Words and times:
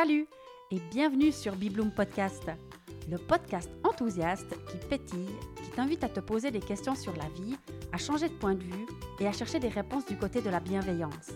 Salut 0.00 0.26
et 0.70 0.80
bienvenue 0.90 1.30
sur 1.30 1.56
Bibloom 1.56 1.90
Podcast, 1.90 2.50
le 3.10 3.18
podcast 3.18 3.68
enthousiaste 3.84 4.56
qui 4.70 4.78
pétille, 4.88 5.28
qui 5.62 5.70
t'invite 5.72 6.02
à 6.02 6.08
te 6.08 6.20
poser 6.20 6.50
des 6.50 6.60
questions 6.60 6.94
sur 6.94 7.14
la 7.16 7.28
vie, 7.34 7.54
à 7.92 7.98
changer 7.98 8.30
de 8.30 8.34
point 8.34 8.54
de 8.54 8.62
vue 8.62 8.86
et 9.18 9.26
à 9.26 9.32
chercher 9.32 9.58
des 9.58 9.68
réponses 9.68 10.06
du 10.06 10.16
côté 10.16 10.40
de 10.40 10.48
la 10.48 10.58
bienveillance. 10.58 11.32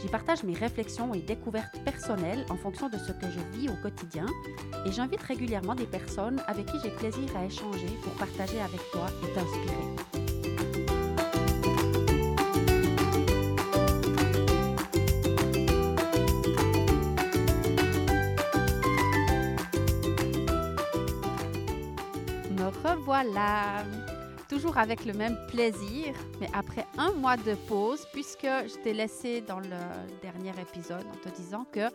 J'y 0.00 0.06
partage 0.06 0.44
mes 0.44 0.54
réflexions 0.54 1.14
et 1.14 1.20
découvertes 1.20 1.82
personnelles 1.84 2.46
en 2.48 2.56
fonction 2.56 2.88
de 2.88 2.96
ce 2.96 3.10
que 3.10 3.28
je 3.28 3.58
vis 3.58 3.68
au 3.68 3.82
quotidien 3.82 4.26
et 4.86 4.92
j'invite 4.92 5.22
régulièrement 5.22 5.74
des 5.74 5.86
personnes 5.86 6.40
avec 6.46 6.66
qui 6.66 6.78
j'ai 6.84 6.90
plaisir 6.90 7.36
à 7.36 7.44
échanger 7.44 7.88
pour 8.04 8.12
partager 8.12 8.60
avec 8.60 8.88
toi 8.92 9.08
et 9.24 9.34
t'inspirer. 9.34 10.15
Voilà 23.16 23.82
Toujours 24.46 24.76
avec 24.76 25.06
le 25.06 25.14
même 25.14 25.38
plaisir, 25.48 26.14
mais 26.38 26.50
après 26.52 26.84
un 26.98 27.12
mois 27.12 27.38
de 27.38 27.54
pause, 27.54 28.06
puisque 28.12 28.42
je 28.42 28.76
t'ai 28.82 28.92
laissé 28.92 29.40
dans 29.40 29.58
le 29.58 29.80
dernier 30.20 30.52
épisode 30.60 31.04
en 31.10 31.16
te 31.16 31.34
disant 31.34 31.64
que 31.72 31.88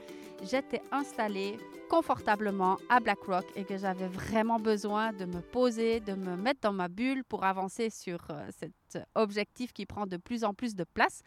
j'étais 0.44 0.81
installée 0.91 1.59
confortablement 1.91 2.77
à 2.89 2.99
BlackRock 2.99 3.45
et 3.55 3.66
que 3.66 3.77
j'avais 3.77 4.07
vraiment 4.07 4.59
besoin 4.59 5.13
de 5.13 5.25
me 5.25 5.41
poser, 5.41 5.99
de 5.99 6.13
me 6.13 6.35
mettre 6.35 6.61
dans 6.61 6.73
ma 6.73 6.88
bulle 6.88 7.23
pour 7.23 7.44
avancer 7.44 7.91
sur 7.91 8.19
euh, 8.31 8.47
cet 8.58 9.05
objectif 9.13 9.73
qui 9.73 9.85
prend 9.85 10.08
de 10.08 10.17
plus 10.17 10.44
en 10.44 10.55
plus 10.55 10.73
de 10.73 10.83
place. 10.83 11.22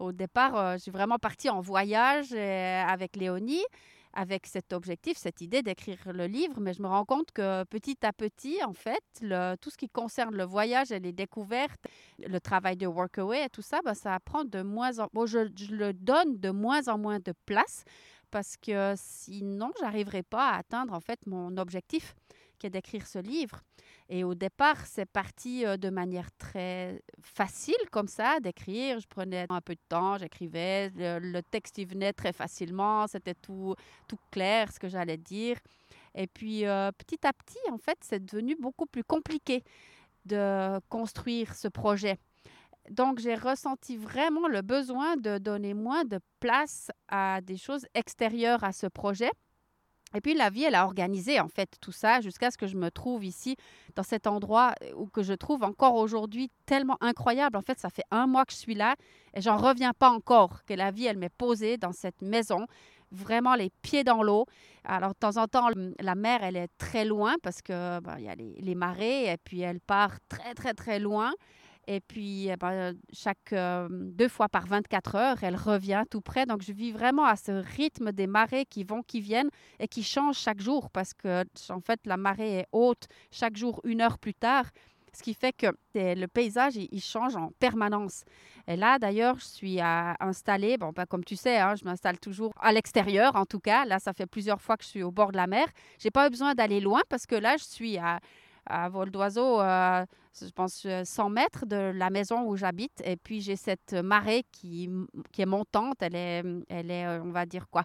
Au 0.00 0.10
départ, 0.10 0.56
euh, 0.56 0.76
j'ai 0.84 0.90
vraiment 0.90 1.18
parti 1.18 1.48
en 1.48 1.60
voyage 1.60 2.32
euh, 2.32 2.82
avec 2.84 3.14
Léonie 3.14 3.64
avec 4.12 4.46
cet 4.46 4.72
objectif, 4.72 5.16
cette 5.16 5.40
idée 5.40 5.62
d'écrire 5.62 5.98
le 6.12 6.26
livre, 6.26 6.60
mais 6.60 6.74
je 6.74 6.82
me 6.82 6.88
rends 6.88 7.04
compte 7.04 7.32
que 7.32 7.64
petit 7.64 7.96
à 8.02 8.12
petit, 8.12 8.62
en 8.64 8.72
fait, 8.72 9.02
tout 9.60 9.70
ce 9.70 9.76
qui 9.76 9.88
concerne 9.88 10.36
le 10.36 10.44
voyage 10.44 10.92
et 10.92 11.00
les 11.00 11.12
découvertes, 11.12 11.80
le 12.18 12.38
travail 12.40 12.76
de 12.76 12.86
workaway 12.86 13.44
et 13.44 13.48
tout 13.48 13.62
ça, 13.62 13.80
ben, 13.84 13.94
ça 13.94 14.18
prend 14.20 14.44
de 14.44 14.62
moins 14.62 14.98
en 14.98 15.08
moins, 15.12 15.26
je, 15.26 15.48
je, 15.56 15.74
le 15.74 15.92
donne 15.92 16.38
de 16.38 16.50
moins 16.50 16.88
en 16.88 16.98
moins 16.98 17.18
de 17.18 17.32
place 17.46 17.84
parce 18.30 18.56
que 18.56 18.94
sinon, 18.96 19.72
j'arriverai 19.80 20.22
pas 20.22 20.50
à 20.50 20.58
atteindre 20.58 20.94
en 20.94 21.00
fait 21.00 21.20
mon 21.26 21.56
objectif 21.58 22.14
d'écrire 22.70 23.06
ce 23.06 23.18
livre. 23.18 23.62
Et 24.08 24.24
au 24.24 24.34
départ, 24.34 24.86
c'est 24.86 25.06
parti 25.06 25.64
euh, 25.64 25.76
de 25.76 25.88
manière 25.90 26.30
très 26.36 27.02
facile 27.20 27.74
comme 27.90 28.08
ça 28.08 28.40
d'écrire. 28.40 29.00
Je 29.00 29.06
prenais 29.06 29.46
un 29.48 29.60
peu 29.60 29.74
de 29.74 29.80
temps, 29.88 30.18
j'écrivais, 30.18 30.90
le, 30.96 31.40
texte 31.40 31.78
il 31.78 31.86
venait 31.86 32.12
très 32.12 32.32
facilement, 32.32 33.06
c'était 33.06 33.34
tout, 33.34 33.74
tout 34.08 34.18
clair 34.30 34.72
ce 34.72 34.78
que 34.78 34.88
j'allais 34.88 35.16
dire. 35.16 35.56
Et 36.14 36.26
puis 36.26 36.66
euh, 36.66 36.90
petit 36.92 37.26
à 37.26 37.32
petit, 37.32 37.70
en 37.70 37.78
fait, 37.78 37.98
c'est 38.02 38.24
devenu 38.24 38.56
beaucoup 38.56 38.86
plus 38.86 39.04
compliqué 39.04 39.64
de 40.26 40.78
construire 40.88 41.54
ce 41.54 41.68
projet. 41.68 42.18
Donc, 42.90 43.20
j'ai 43.20 43.36
ressenti 43.36 43.96
vraiment 43.96 44.48
le 44.48 44.60
besoin 44.60 45.16
de 45.16 45.38
donner 45.38 45.72
moins 45.72 46.04
de 46.04 46.18
place 46.40 46.90
à 47.08 47.40
des 47.40 47.56
choses 47.56 47.86
extérieures 47.94 48.64
à 48.64 48.72
ce 48.72 48.86
projet 48.86 49.30
et 50.14 50.20
puis 50.20 50.34
la 50.34 50.50
vie, 50.50 50.64
elle 50.64 50.74
a 50.74 50.84
organisé 50.84 51.40
en 51.40 51.48
fait 51.48 51.76
tout 51.80 51.92
ça 51.92 52.20
jusqu'à 52.20 52.50
ce 52.50 52.58
que 52.58 52.66
je 52.66 52.76
me 52.76 52.90
trouve 52.90 53.24
ici, 53.24 53.56
dans 53.94 54.02
cet 54.02 54.26
endroit 54.26 54.74
euh, 54.82 54.92
où 54.96 55.06
que 55.06 55.22
je 55.22 55.32
trouve 55.32 55.62
encore 55.62 55.96
aujourd'hui 55.96 56.50
tellement 56.66 56.96
incroyable. 57.00 57.56
En 57.56 57.62
fait, 57.62 57.78
ça 57.78 57.90
fait 57.90 58.04
un 58.10 58.26
mois 58.26 58.44
que 58.44 58.52
je 58.52 58.58
suis 58.58 58.74
là 58.74 58.94
et 59.34 59.40
j'en 59.40 59.56
reviens 59.56 59.92
pas 59.92 60.10
encore 60.10 60.64
que 60.64 60.74
la 60.74 60.90
vie, 60.90 61.06
elle 61.06 61.18
m'est 61.18 61.28
posée 61.28 61.76
dans 61.76 61.92
cette 61.92 62.22
maison, 62.22 62.66
vraiment 63.10 63.54
les 63.54 63.70
pieds 63.82 64.04
dans 64.04 64.22
l'eau. 64.22 64.46
Alors 64.84 65.10
de 65.10 65.18
temps 65.18 65.36
en 65.36 65.46
temps, 65.46 65.68
la 66.00 66.14
mer, 66.14 66.42
elle 66.42 66.56
est 66.56 66.70
très 66.78 67.04
loin 67.04 67.36
parce 67.42 67.62
que 67.62 68.00
ben, 68.00 68.16
il 68.18 68.24
y 68.24 68.28
a 68.28 68.34
les 68.34 68.74
marées 68.74 69.32
et 69.32 69.36
puis 69.36 69.60
elle 69.60 69.80
part 69.80 70.18
très 70.28 70.54
très 70.54 70.74
très 70.74 70.98
loin. 70.98 71.32
Et 71.88 72.00
puis, 72.00 72.48
eh 72.48 72.56
ben, 72.56 72.94
chaque 73.12 73.52
euh, 73.52 73.88
deux 73.90 74.28
fois 74.28 74.48
par 74.48 74.66
24 74.66 75.14
heures, 75.16 75.42
elle 75.42 75.56
revient 75.56 76.04
tout 76.08 76.20
près. 76.20 76.46
Donc, 76.46 76.62
je 76.62 76.72
vis 76.72 76.92
vraiment 76.92 77.24
à 77.24 77.34
ce 77.34 77.52
rythme 77.76 78.12
des 78.12 78.28
marées 78.28 78.66
qui 78.66 78.84
vont, 78.84 79.02
qui 79.02 79.20
viennent 79.20 79.50
et 79.80 79.88
qui 79.88 80.04
changent 80.04 80.38
chaque 80.38 80.60
jour 80.60 80.90
parce 80.90 81.12
que, 81.12 81.44
en 81.70 81.80
fait, 81.80 82.00
la 82.04 82.16
marée 82.16 82.58
est 82.58 82.66
haute 82.70 83.08
chaque 83.32 83.56
jour 83.56 83.80
une 83.84 84.00
heure 84.00 84.18
plus 84.18 84.34
tard. 84.34 84.66
Ce 85.14 85.22
qui 85.22 85.34
fait 85.34 85.52
que 85.52 85.66
le 85.94 86.26
paysage, 86.26 86.76
il, 86.76 87.02
change 87.02 87.36
en 87.36 87.50
permanence. 87.58 88.24
Et 88.66 88.76
là, 88.76 88.98
d'ailleurs, 88.98 89.38
je 89.38 89.44
suis 89.44 89.78
installée, 89.80 90.78
bon, 90.78 90.90
ben, 90.90 91.04
comme 91.04 91.22
tu 91.22 91.36
sais, 91.36 91.58
hein, 91.58 91.74
je 91.74 91.84
m'installe 91.84 92.18
toujours 92.18 92.54
à 92.58 92.72
l'extérieur, 92.72 93.36
en 93.36 93.44
tout 93.44 93.60
cas. 93.60 93.84
Là, 93.84 93.98
ça 93.98 94.14
fait 94.14 94.24
plusieurs 94.24 94.62
fois 94.62 94.78
que 94.78 94.84
je 94.84 94.88
suis 94.88 95.02
au 95.02 95.10
bord 95.10 95.32
de 95.32 95.36
la 95.36 95.46
mer. 95.46 95.66
Je 95.98 96.06
n'ai 96.06 96.10
pas 96.10 96.30
besoin 96.30 96.54
d'aller 96.54 96.80
loin 96.80 97.02
parce 97.10 97.26
que 97.26 97.34
là, 97.34 97.58
je 97.58 97.64
suis 97.64 97.98
à 97.98 98.20
à 98.66 98.88
vol 98.88 99.10
d'oiseau, 99.10 99.60
euh, 99.60 100.04
je 100.40 100.50
pense 100.50 100.86
100 101.04 101.30
mètres 101.30 101.66
de 101.66 101.92
la 101.94 102.10
maison 102.10 102.42
où 102.46 102.56
j'habite. 102.56 103.02
Et 103.04 103.16
puis 103.16 103.40
j'ai 103.40 103.56
cette 103.56 103.92
marée 103.92 104.44
qui, 104.52 104.88
qui 105.32 105.42
est 105.42 105.46
montante, 105.46 105.96
elle 106.00 106.16
est, 106.16 106.42
elle 106.68 106.90
est, 106.90 107.06
euh, 107.06 107.22
on 107.22 107.30
va 107.30 107.46
dire 107.46 107.68
quoi, 107.68 107.84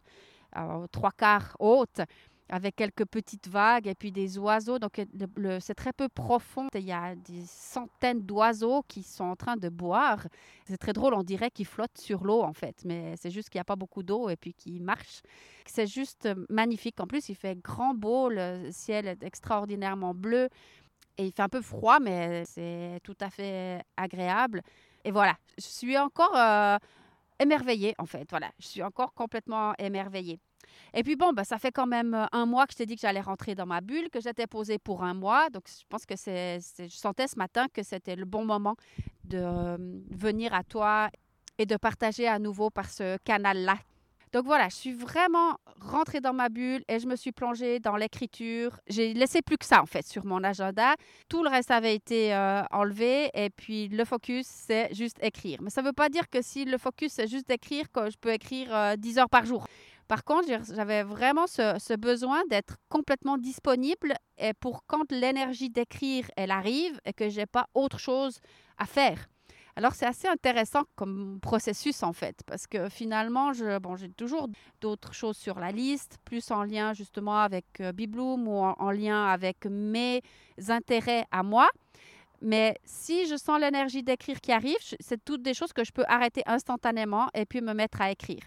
trois 0.92 1.12
quarts 1.12 1.56
haute 1.60 2.02
avec 2.50 2.76
quelques 2.76 3.06
petites 3.06 3.48
vagues 3.48 3.88
et 3.88 3.96
puis 3.96 4.12
des 4.12 4.38
oiseaux. 4.38 4.80
Donc, 4.80 5.02
c'est 5.60 5.76
très 5.76 5.94
peu 5.94 6.08
profond. 6.10 6.68
Il 6.74 6.82
y 6.82 6.92
a 6.92 7.16
des 7.16 7.44
centaines 7.46 8.22
d'oiseaux 8.22 8.84
qui 8.88 9.04
sont 9.04 9.26
en 9.26 9.36
train 9.36 9.58
de 9.58 9.70
boire. 9.70 10.28
C'est 10.66 10.78
très 10.78 10.94
drôle, 10.94 11.14
on 11.14 11.24
dirait 11.24 11.52
qu'ils 11.52 11.66
flottent 11.66 11.98
sur 11.98 12.24
l'eau, 12.24 12.44
en 12.44 12.54
fait, 12.54 12.84
mais 12.86 13.16
c'est 13.18 13.32
juste 13.32 13.50
qu'il 13.50 13.60
n'y 13.60 13.62
a 13.62 13.66
pas 13.66 13.76
beaucoup 13.76 14.04
d'eau 14.04 14.30
et 14.30 14.36
puis 14.36 14.54
qu'ils 14.54 14.82
marchent. 14.82 15.22
C'est 15.66 15.88
juste 15.88 16.30
magnifique. 16.50 17.00
En 17.00 17.08
plus, 17.08 17.30
il 17.30 17.36
fait 17.36 17.58
grand 17.58 17.94
beau, 17.94 18.30
le 18.30 18.70
ciel 18.72 19.08
est 19.08 19.24
extraordinairement 19.24 20.14
bleu 20.14 20.50
et 21.18 21.26
il 21.26 21.32
fait 21.32 21.42
un 21.42 21.50
peu 21.50 21.62
froid, 21.62 22.00
mais 22.00 22.46
c'est 22.46 23.00
tout 23.04 23.18
à 23.20 23.30
fait 23.30 23.82
agréable. 23.98 24.62
Et 25.04 25.12
voilà, 25.12 25.38
je 25.58 25.66
suis 25.66 25.98
encore 25.98 26.36
euh, 26.36 26.78
émerveillée, 27.40 27.96
en 27.98 28.06
fait. 28.06 28.28
Voilà, 28.30 28.52
je 28.60 28.68
suis 28.68 28.84
encore 28.84 29.14
complètement 29.14 29.74
émerveillée. 29.78 30.40
Et 30.94 31.04
puis 31.04 31.16
bon, 31.16 31.34
bah, 31.34 31.44
ça 31.44 31.58
fait 31.58 31.72
quand 31.72 31.88
même 31.88 32.14
euh, 32.14 32.26
un 32.32 32.46
mois 32.46 32.66
que 32.66 32.74
je 32.74 32.78
t'ai 32.78 32.86
dit 32.86 32.96
que 32.96 33.02
j'allais 33.02 33.22
rentrer 33.22 33.56
dans 33.56 33.66
ma 33.66 33.82
bulle, 33.82 34.10
que 34.10 34.20
j'étais 34.20 34.48
posée 34.48 34.78
pour 34.78 35.04
un 35.04 35.14
mois. 35.14 35.50
Donc 35.50 35.64
je 35.68 35.84
pense 35.90 36.06
que 36.06 36.16
je 36.16 36.88
sentais 36.90 37.28
ce 37.28 37.38
matin 37.38 37.68
que 37.74 37.84
c'était 37.84 38.16
le 38.16 38.26
bon 38.26 38.46
moment 38.46 38.76
de 39.24 39.40
euh, 39.40 39.78
venir 40.10 40.54
à 40.54 40.64
toi 40.64 41.10
et 41.58 41.66
de 41.66 41.76
partager 41.76 42.28
à 42.28 42.40
nouveau 42.40 42.70
par 42.70 42.90
ce 42.90 43.18
canal-là. 43.24 43.78
Donc 44.34 44.46
voilà, 44.46 44.68
je 44.68 44.76
suis 44.76 44.92
vraiment 44.92 45.58
rentrée 45.80 46.20
dans 46.20 46.34
ma 46.34 46.50
bulle 46.50 46.84
et 46.90 47.00
je 47.00 47.08
me 47.08 47.16
suis 47.16 47.32
plongée 47.32 47.80
dans 47.80 47.96
l'écriture. 47.96 48.78
J'ai 48.88 49.14
laissé 49.14 49.42
plus 49.42 49.58
que 49.58 49.66
ça 49.66 49.82
en 49.82 49.86
fait 49.86 50.06
sur 50.06 50.26
mon 50.26 50.44
agenda. 50.44 50.96
Tout 51.30 51.44
le 51.44 51.50
reste 51.50 51.72
avait 51.72 51.96
été 51.96 52.34
euh, 52.34 52.62
enlevé 52.72 53.30
et 53.34 53.50
puis 53.50 53.88
le 53.88 54.04
focus 54.04 54.46
c'est 54.46 54.94
juste 54.94 55.18
écrire. 55.24 55.62
Mais 55.62 55.70
ça 55.70 55.82
ne 55.82 55.88
veut 55.88 55.94
pas 55.94 56.10
dire 56.10 56.30
que 56.30 56.42
si 56.42 56.66
le 56.66 56.78
focus 56.78 57.14
c'est 57.14 57.28
juste 57.28 57.50
écrire, 57.50 57.90
que 57.92 58.10
je 58.10 58.18
peux 58.18 58.34
écrire 58.34 58.98
10 58.98 59.18
heures 59.18 59.30
par 59.30 59.46
jour. 59.46 59.66
Par 60.08 60.24
contre, 60.24 60.48
j'avais 60.74 61.04
vraiment 61.04 61.48
ce, 61.48 61.96
besoin 61.96 62.44
d'être 62.50 62.78
complètement 62.90 63.38
disponible 63.38 64.14
et 64.38 64.54
pour 64.54 64.86
quand 64.88 65.12
l'énergie 65.12 65.70
d'écrire, 65.70 66.30
elle 66.38 66.52
arrive 66.52 67.00
et 67.06 67.14
que 67.14 67.30
j'ai 67.30 67.46
pas 67.46 67.68
autre 67.74 68.00
chose 68.00 68.40
à 68.78 68.86
faire. 68.86 69.28
Alors, 69.78 69.94
c'est 69.94 70.08
assez 70.08 70.28
intéressant 70.28 70.86
comme 70.96 71.40
processus, 71.40 72.02
en 72.02 72.12
fait, 72.12 72.42
parce 72.48 72.66
que 72.66 72.90
finalement, 72.90 73.54
je, 73.54 73.78
bon, 73.78 73.96
j'ai 73.96 74.10
toujours 74.10 74.50
d'autres 74.82 75.14
choses 75.14 75.38
sur 75.38 75.60
la 75.60 75.72
liste, 75.72 76.18
plus 76.26 76.50
en 76.50 76.64
lien 76.64 76.94
justement 76.94 77.38
avec 77.38 77.66
euh, 77.82 77.92
Bibloom 77.92 78.48
ou 78.48 78.58
en, 78.58 78.90
lien 78.90 79.28
avec 79.28 79.68
mes 79.68 80.24
intérêts 80.68 81.26
à 81.30 81.44
moi. 81.44 81.70
Mais 82.42 82.76
si 82.84 83.28
je 83.28 83.36
sens 83.36 83.60
l'énergie 83.60 84.04
d'écrire 84.04 84.40
qui 84.40 84.52
arrive, 84.52 84.78
c'est 85.00 85.24
toutes 85.24 85.42
des 85.42 85.54
choses 85.54 85.74
que 85.74 85.84
je 85.84 85.92
peux 85.92 86.06
arrêter 86.08 86.44
instantanément 86.46 87.30
et 87.34 87.46
puis 87.46 87.62
me 87.62 87.74
mettre 87.74 88.02
à 88.02 88.12
écrire. 88.12 88.42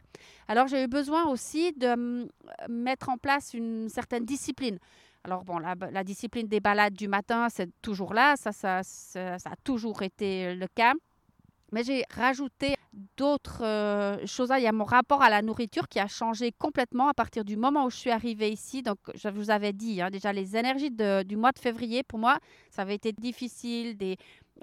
Alors 0.46 0.68
j'ai 0.68 0.84
eu 0.84 0.88
besoin 0.88 1.24
aussi 1.26 1.72
de 1.72 2.28
mettre 2.68 3.08
en 3.08 3.16
place 3.16 3.52
une 3.54 3.88
certaine 3.88 4.24
discipline. 4.24 4.78
Alors 5.24 5.44
bon, 5.44 5.58
la, 5.58 6.04
discipline 6.04 6.46
des 6.46 6.60
balades 6.60 6.94
du 6.94 7.08
matin, 7.08 7.48
c'est 7.50 7.68
toujours 7.82 8.14
là, 8.14 8.36
ça 8.36 8.52
ça, 8.52 8.82
ça, 8.82 9.34
a 9.34 9.56
toujours 9.64 10.02
été 10.02 10.54
le 10.54 10.66
cas. 10.68 10.94
Mais 11.72 11.84
j'ai 11.84 12.04
rajouté 12.10 12.74
d'autres 13.16 13.64
euh, 13.64 14.26
choses. 14.26 14.50
Il 14.56 14.62
y 14.62 14.66
a 14.66 14.72
mon 14.72 14.84
rapport 14.84 15.22
à 15.22 15.30
la 15.30 15.42
nourriture 15.42 15.88
qui 15.88 15.98
a 15.98 16.06
changé 16.06 16.52
complètement 16.52 17.08
à 17.08 17.14
partir 17.14 17.44
du 17.44 17.56
moment 17.56 17.84
où 17.84 17.90
je 17.90 17.96
suis 17.96 18.10
arrivée 18.10 18.50
ici. 18.50 18.82
Donc, 18.82 18.98
je 19.14 19.28
vous 19.28 19.50
avais 19.50 19.72
dit, 19.72 20.00
hein, 20.02 20.10
déjà, 20.10 20.32
les 20.32 20.56
énergies 20.56 20.90
du 20.90 21.36
mois 21.36 21.52
de 21.52 21.58
février, 21.58 22.02
pour 22.02 22.18
moi, 22.18 22.38
ça 22.70 22.82
avait 22.82 22.96
été 22.96 23.12
difficile 23.12 23.96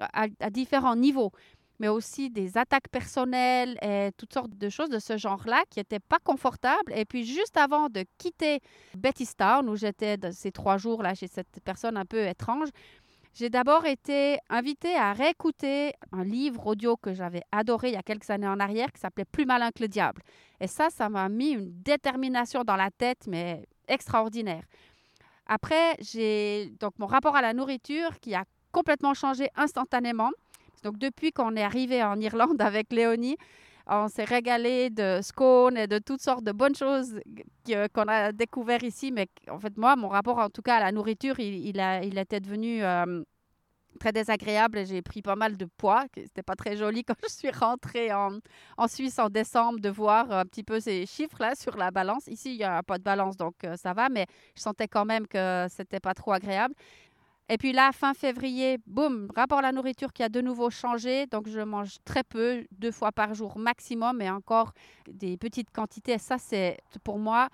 à, 0.00 0.50
différents 0.50 0.96
niveaux 0.96 1.32
mais 1.80 1.86
aussi 1.86 2.28
des 2.28 2.58
attaques 2.58 2.88
personnelles 2.90 3.78
et 3.82 4.10
toutes 4.16 4.32
sortes 4.32 4.50
de 4.50 4.68
choses 4.68 4.88
de 4.88 4.98
ce 4.98 5.16
genre-là 5.16 5.62
qui 5.70 5.78
n'étaient 5.78 6.00
pas 6.00 6.18
confortables. 6.18 6.92
Et 6.92 7.04
puis, 7.04 7.24
juste 7.24 7.56
avant 7.56 7.88
de 7.88 8.04
quitter 8.18 8.58
Bettystown, 8.96 9.68
où 9.68 9.76
j'étais 9.76 10.16
ces 10.32 10.50
trois 10.50 10.76
jours-là 10.76 11.14
chez 11.14 11.28
cette 11.28 11.60
personne 11.64 11.96
un 11.96 12.04
peu 12.04 12.26
étrange, 12.26 12.70
j'ai 13.38 13.50
d'abord 13.50 13.86
été 13.86 14.38
invitée 14.50 14.96
à 14.96 15.12
réécouter 15.12 15.92
un 16.10 16.24
livre 16.24 16.66
audio 16.66 16.96
que 16.96 17.14
j'avais 17.14 17.42
adoré 17.52 17.90
il 17.90 17.94
y 17.94 17.96
a 17.96 18.02
quelques 18.02 18.28
années 18.30 18.48
en 18.48 18.58
arrière 18.58 18.90
qui 18.92 19.00
s'appelait 19.00 19.24
Plus 19.24 19.46
malin 19.46 19.70
que 19.70 19.80
le 19.80 19.86
diable. 19.86 20.22
Et 20.60 20.66
ça, 20.66 20.90
ça 20.90 21.08
m'a 21.08 21.28
mis 21.28 21.50
une 21.50 21.70
détermination 21.82 22.64
dans 22.64 22.74
la 22.74 22.90
tête, 22.90 23.28
mais 23.28 23.64
extraordinaire. 23.86 24.64
Après, 25.46 25.94
j'ai 26.00 26.72
donc 26.80 26.98
mon 26.98 27.06
rapport 27.06 27.36
à 27.36 27.40
la 27.40 27.54
nourriture 27.54 28.18
qui 28.20 28.34
a 28.34 28.42
complètement 28.72 29.14
changé 29.14 29.50
instantanément. 29.54 30.30
Donc 30.82 30.98
depuis 30.98 31.30
qu'on 31.30 31.54
est 31.54 31.62
arrivé 31.62 32.02
en 32.02 32.18
Irlande 32.18 32.60
avec 32.60 32.92
Léonie, 32.92 33.36
on 33.88 34.08
s'est 34.08 34.24
régalé 34.24 34.90
de 34.90 35.20
scones 35.22 35.76
et 35.76 35.86
de 35.86 35.98
toutes 35.98 36.20
sortes 36.20 36.44
de 36.44 36.52
bonnes 36.52 36.74
choses 36.74 37.20
qu'on 37.94 38.08
a 38.08 38.32
découvert 38.32 38.84
ici. 38.84 39.10
Mais 39.12 39.28
en 39.50 39.58
fait, 39.58 39.76
moi, 39.76 39.96
mon 39.96 40.08
rapport 40.08 40.38
en 40.38 40.50
tout 40.50 40.62
cas 40.62 40.76
à 40.76 40.80
la 40.80 40.92
nourriture, 40.92 41.38
il, 41.40 41.80
a, 41.80 42.02
était 42.02 42.40
devenu 42.40 42.82
euh, 42.82 43.22
très 43.98 44.12
désagréable 44.12 44.86
j'ai 44.86 45.02
pris 45.02 45.22
pas 45.22 45.36
mal 45.36 45.56
de 45.56 45.64
poids. 45.64 46.04
C'était 46.14 46.42
pas 46.42 46.54
très 46.54 46.76
joli 46.76 47.02
quand 47.06 47.16
je 47.22 47.32
suis 47.32 47.50
rentrée 47.50 48.12
en, 48.12 48.38
en, 48.76 48.88
Suisse 48.88 49.18
en 49.18 49.30
décembre 49.30 49.80
de 49.80 49.88
voir 49.88 50.30
un 50.30 50.44
petit 50.44 50.62
peu 50.62 50.80
ces 50.80 51.06
chiffres-là 51.06 51.54
sur 51.54 51.76
la 51.76 51.90
balance. 51.90 52.26
Ici, 52.26 52.52
il 52.52 52.58
n'y 52.58 52.64
a 52.64 52.82
pas 52.82 52.98
de 52.98 53.04
balance, 53.04 53.36
donc 53.36 53.54
euh, 53.64 53.76
ça 53.76 53.94
va, 53.94 54.08
mais 54.08 54.26
je 54.54 54.60
sentais 54.60 54.88
quand 54.88 55.04
même 55.04 55.26
que 55.26 55.66
c'était 55.70 56.00
pas 56.00 56.14
trop 56.14 56.32
agréable. 56.32 56.74
Et 57.50 57.56
puis 57.56 57.72
là, 57.72 57.92
fin 57.92 58.12
février, 58.12 58.78
boum, 58.86 59.28
rapport 59.34 59.58
à 59.58 59.62
la 59.62 59.72
nourriture 59.72 60.12
qui 60.12 60.22
a 60.22 60.28
de 60.28 60.40
nouveau 60.40 60.68
changé. 60.68 61.26
Donc 61.26 61.48
je 61.48 61.60
mange 61.60 61.96
très 62.04 62.22
peu, 62.22 62.64
deux 62.72 62.92
fois 62.92 63.10
par 63.10 63.34
jour 63.34 63.58
maximum, 63.58 64.20
et 64.20 64.30
encore 64.30 64.72
des 65.10 65.36
petites 65.36 65.70
quantités. 65.70 66.18
ça, 66.18 66.36
c'est 66.38 66.78
pour 67.04 67.18
moi 67.18 67.48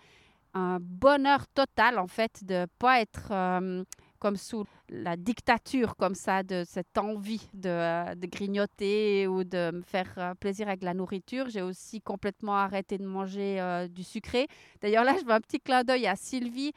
un 0.54 0.78
bonheur 0.80 1.46
total, 1.48 1.98
en 1.98 2.06
fait, 2.06 2.44
de 2.44 2.54
ne 2.54 2.66
pas 2.78 3.00
être 3.00 3.28
euh, 3.32 3.84
comme 4.20 4.36
sous 4.36 4.64
la 4.88 5.16
dictature, 5.16 5.96
comme 5.96 6.14
ça, 6.14 6.42
de 6.42 6.62
cette 6.66 6.96
envie 6.96 7.48
de, 7.52 7.68
euh, 7.68 8.14
grignoter 8.18 9.26
ou 9.26 9.42
de 9.42 9.72
me 9.72 9.82
faire 9.82 10.12
euh, 10.16 10.34
plaisir 10.34 10.68
avec 10.68 10.82
la 10.82 10.94
nourriture. 10.94 11.48
J'ai 11.48 11.62
aussi 11.62 12.00
complètement 12.00 12.56
arrêté 12.56 12.98
de 12.98 13.06
manger 13.06 13.86
du 13.90 14.04
sucré. 14.04 14.46
D'ailleurs, 14.80 15.04
là, 15.04 15.14
je 15.20 15.24
veux 15.24 15.32
un 15.32 15.40
petit 15.40 15.60
clin 15.60 15.82
d'œil 15.82 16.06
à 16.06 16.16
Sylvie 16.16 16.72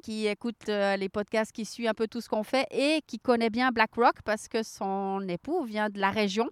qui 0.00 0.26
écoute 0.26 0.68
euh, 0.68 0.96
les 0.96 1.08
podcasts, 1.08 1.52
qui 1.52 1.64
suit 1.64 1.88
un 1.88 1.94
peu 1.94 2.08
tout 2.08 2.20
ce 2.20 2.28
qu'on 2.28 2.42
fait 2.42 2.66
et 2.70 3.02
qui 3.06 3.18
connaît 3.18 3.50
bien 3.50 3.70
BlackRock 3.70 4.22
parce 4.24 4.48
que 4.48 4.62
son 4.62 5.26
époux 5.28 5.64
vient 5.64 5.88
de 5.88 5.98
la 5.98 6.10
région. 6.10 6.48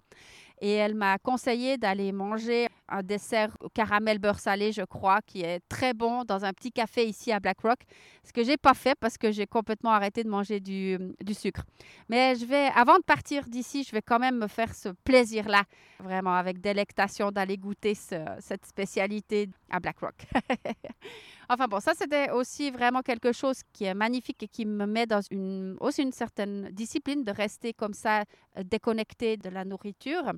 Et 0.61 0.73
elle 0.73 0.95
m'a 0.95 1.17
conseillé 1.17 1.77
d'aller 1.77 2.11
manger 2.11 2.67
un 2.91 3.03
dessert 3.03 3.55
au 3.61 3.69
caramel 3.69 4.19
beurre 4.19 4.39
salé, 4.39 4.71
je 4.71 4.81
crois, 4.81 5.21
qui 5.21 5.41
est 5.41 5.61
très 5.69 5.93
bon 5.93 6.23
dans 6.23 6.45
un 6.45 6.53
petit 6.53 6.71
café 6.71 7.05
ici 7.05 7.31
à 7.31 7.39
Blackrock. 7.39 7.79
Ce 8.23 8.33
que 8.33 8.43
j'ai 8.43 8.57
pas 8.57 8.73
fait 8.73 8.95
parce 8.99 9.17
que 9.17 9.31
j'ai 9.31 9.47
complètement 9.47 9.91
arrêté 9.91 10.23
de 10.23 10.29
manger 10.29 10.59
du, 10.59 10.97
du, 11.21 11.33
sucre. 11.33 11.63
Mais 12.09 12.35
je 12.35 12.45
vais, 12.45 12.69
avant 12.75 12.97
de 12.97 13.03
partir 13.03 13.45
d'ici, 13.45 13.83
je 13.83 13.91
vais 13.91 14.01
quand 14.01 14.19
même 14.19 14.37
me 14.37 14.47
faire 14.47 14.73
ce 14.75 14.89
plaisir-là, 15.03 15.63
vraiment 15.99 16.35
avec 16.35 16.59
délectation 16.61 17.31
d'aller 17.31 17.57
goûter 17.57 17.95
cette 17.95 18.65
spécialité 18.65 19.49
à 19.69 19.79
Blackrock. 19.79 20.15
enfin 21.49 21.67
bon, 21.67 21.79
ça 21.79 21.93
c'était 21.95 22.31
aussi 22.31 22.71
vraiment 22.71 23.01
quelque 23.01 23.31
chose 23.31 23.61
qui 23.73 23.85
est 23.85 23.93
magnifique 23.93 24.43
et 24.43 24.47
qui 24.47 24.65
me 24.65 24.85
met 24.85 25.05
dans 25.05 25.21
une, 25.31 25.77
aussi 25.79 26.01
une 26.01 26.11
certaine 26.11 26.69
discipline 26.71 27.23
de 27.23 27.31
rester 27.31 27.73
comme 27.73 27.93
ça 27.93 28.23
euh, 28.57 28.63
déconnecté 28.63 29.37
de 29.37 29.49
la 29.49 29.65
nourriture. 29.65 30.33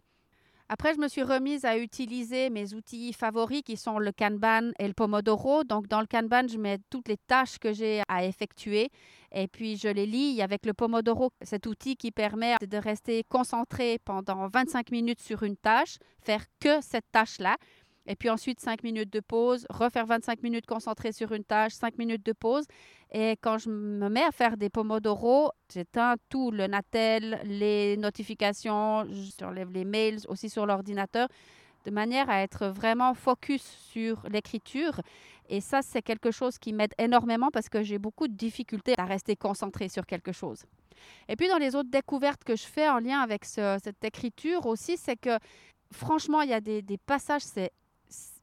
Après, 0.73 0.93
je 0.93 1.01
me 1.01 1.09
suis 1.09 1.21
remise 1.21 1.65
à 1.65 1.77
utiliser 1.77 2.49
mes 2.49 2.73
outils 2.73 3.11
favoris 3.11 3.61
qui 3.61 3.75
sont 3.75 3.99
le 3.99 4.13
Kanban 4.13 4.71
et 4.79 4.87
le 4.87 4.93
Pomodoro. 4.93 5.65
Donc, 5.65 5.89
dans 5.89 5.99
le 5.99 6.07
Kanban, 6.07 6.47
je 6.47 6.57
mets 6.57 6.77
toutes 6.89 7.09
les 7.09 7.17
tâches 7.17 7.59
que 7.59 7.73
j'ai 7.73 8.03
à 8.07 8.23
effectuer 8.23 8.89
et 9.33 9.49
puis 9.49 9.75
je 9.75 9.89
les 9.89 10.05
lis 10.05 10.41
avec 10.41 10.65
le 10.65 10.73
Pomodoro, 10.73 11.31
cet 11.41 11.65
outil 11.65 11.97
qui 11.97 12.11
permet 12.11 12.55
de 12.65 12.77
rester 12.77 13.25
concentré 13.27 13.99
pendant 14.05 14.47
25 14.47 14.91
minutes 14.91 15.21
sur 15.21 15.43
une 15.43 15.57
tâche, 15.57 15.97
faire 16.21 16.45
que 16.61 16.79
cette 16.79 17.11
tâche-là. 17.11 17.57
Et 18.07 18.15
puis 18.15 18.29
ensuite, 18.29 18.59
5 18.59 18.83
minutes 18.83 19.13
de 19.13 19.19
pause, 19.19 19.65
refaire 19.69 20.05
25 20.05 20.41
minutes 20.41 20.65
concentré 20.65 21.11
sur 21.11 21.33
une 21.33 21.43
tâche, 21.43 21.73
5 21.73 21.97
minutes 21.97 22.25
de 22.25 22.33
pause. 22.33 22.65
Et 23.11 23.37
quand 23.41 23.57
je 23.57 23.69
me 23.69 24.09
mets 24.09 24.23
à 24.23 24.31
faire 24.31 24.57
des 24.57 24.69
pomodoro, 24.69 25.51
j'éteins 25.71 26.15
tout, 26.29 26.51
le 26.51 26.67
Natel, 26.67 27.41
les 27.43 27.97
notifications, 27.97 29.05
j'enlève 29.39 29.71
les 29.71 29.85
mails 29.85 30.19
aussi 30.29 30.49
sur 30.49 30.65
l'ordinateur, 30.65 31.27
de 31.85 31.91
manière 31.91 32.29
à 32.29 32.41
être 32.41 32.67
vraiment 32.67 33.13
focus 33.13 33.61
sur 33.63 34.23
l'écriture. 34.29 35.01
Et 35.49 35.61
ça, 35.61 35.81
c'est 35.81 36.01
quelque 36.01 36.31
chose 36.31 36.57
qui 36.57 36.73
m'aide 36.73 36.93
énormément 36.97 37.49
parce 37.51 37.69
que 37.69 37.83
j'ai 37.83 37.99
beaucoup 37.99 38.27
de 38.27 38.33
difficultés 38.33 38.95
à 38.97 39.05
rester 39.05 39.35
concentré 39.35 39.89
sur 39.89 40.05
quelque 40.05 40.31
chose. 40.31 40.63
Et 41.27 41.35
puis 41.35 41.47
dans 41.49 41.57
les 41.57 41.75
autres 41.75 41.89
découvertes 41.89 42.43
que 42.43 42.55
je 42.55 42.63
fais 42.63 42.87
en 42.87 42.99
lien 42.99 43.19
avec 43.19 43.45
cette 43.45 44.03
écriture 44.03 44.65
aussi, 44.65 44.97
c'est 44.97 45.17
que 45.17 45.37
franchement, 45.91 46.41
il 46.41 46.49
y 46.49 46.53
a 46.53 46.61
des, 46.61 46.81
des 46.81 46.97
passages, 46.97 47.41
c'est 47.41 47.71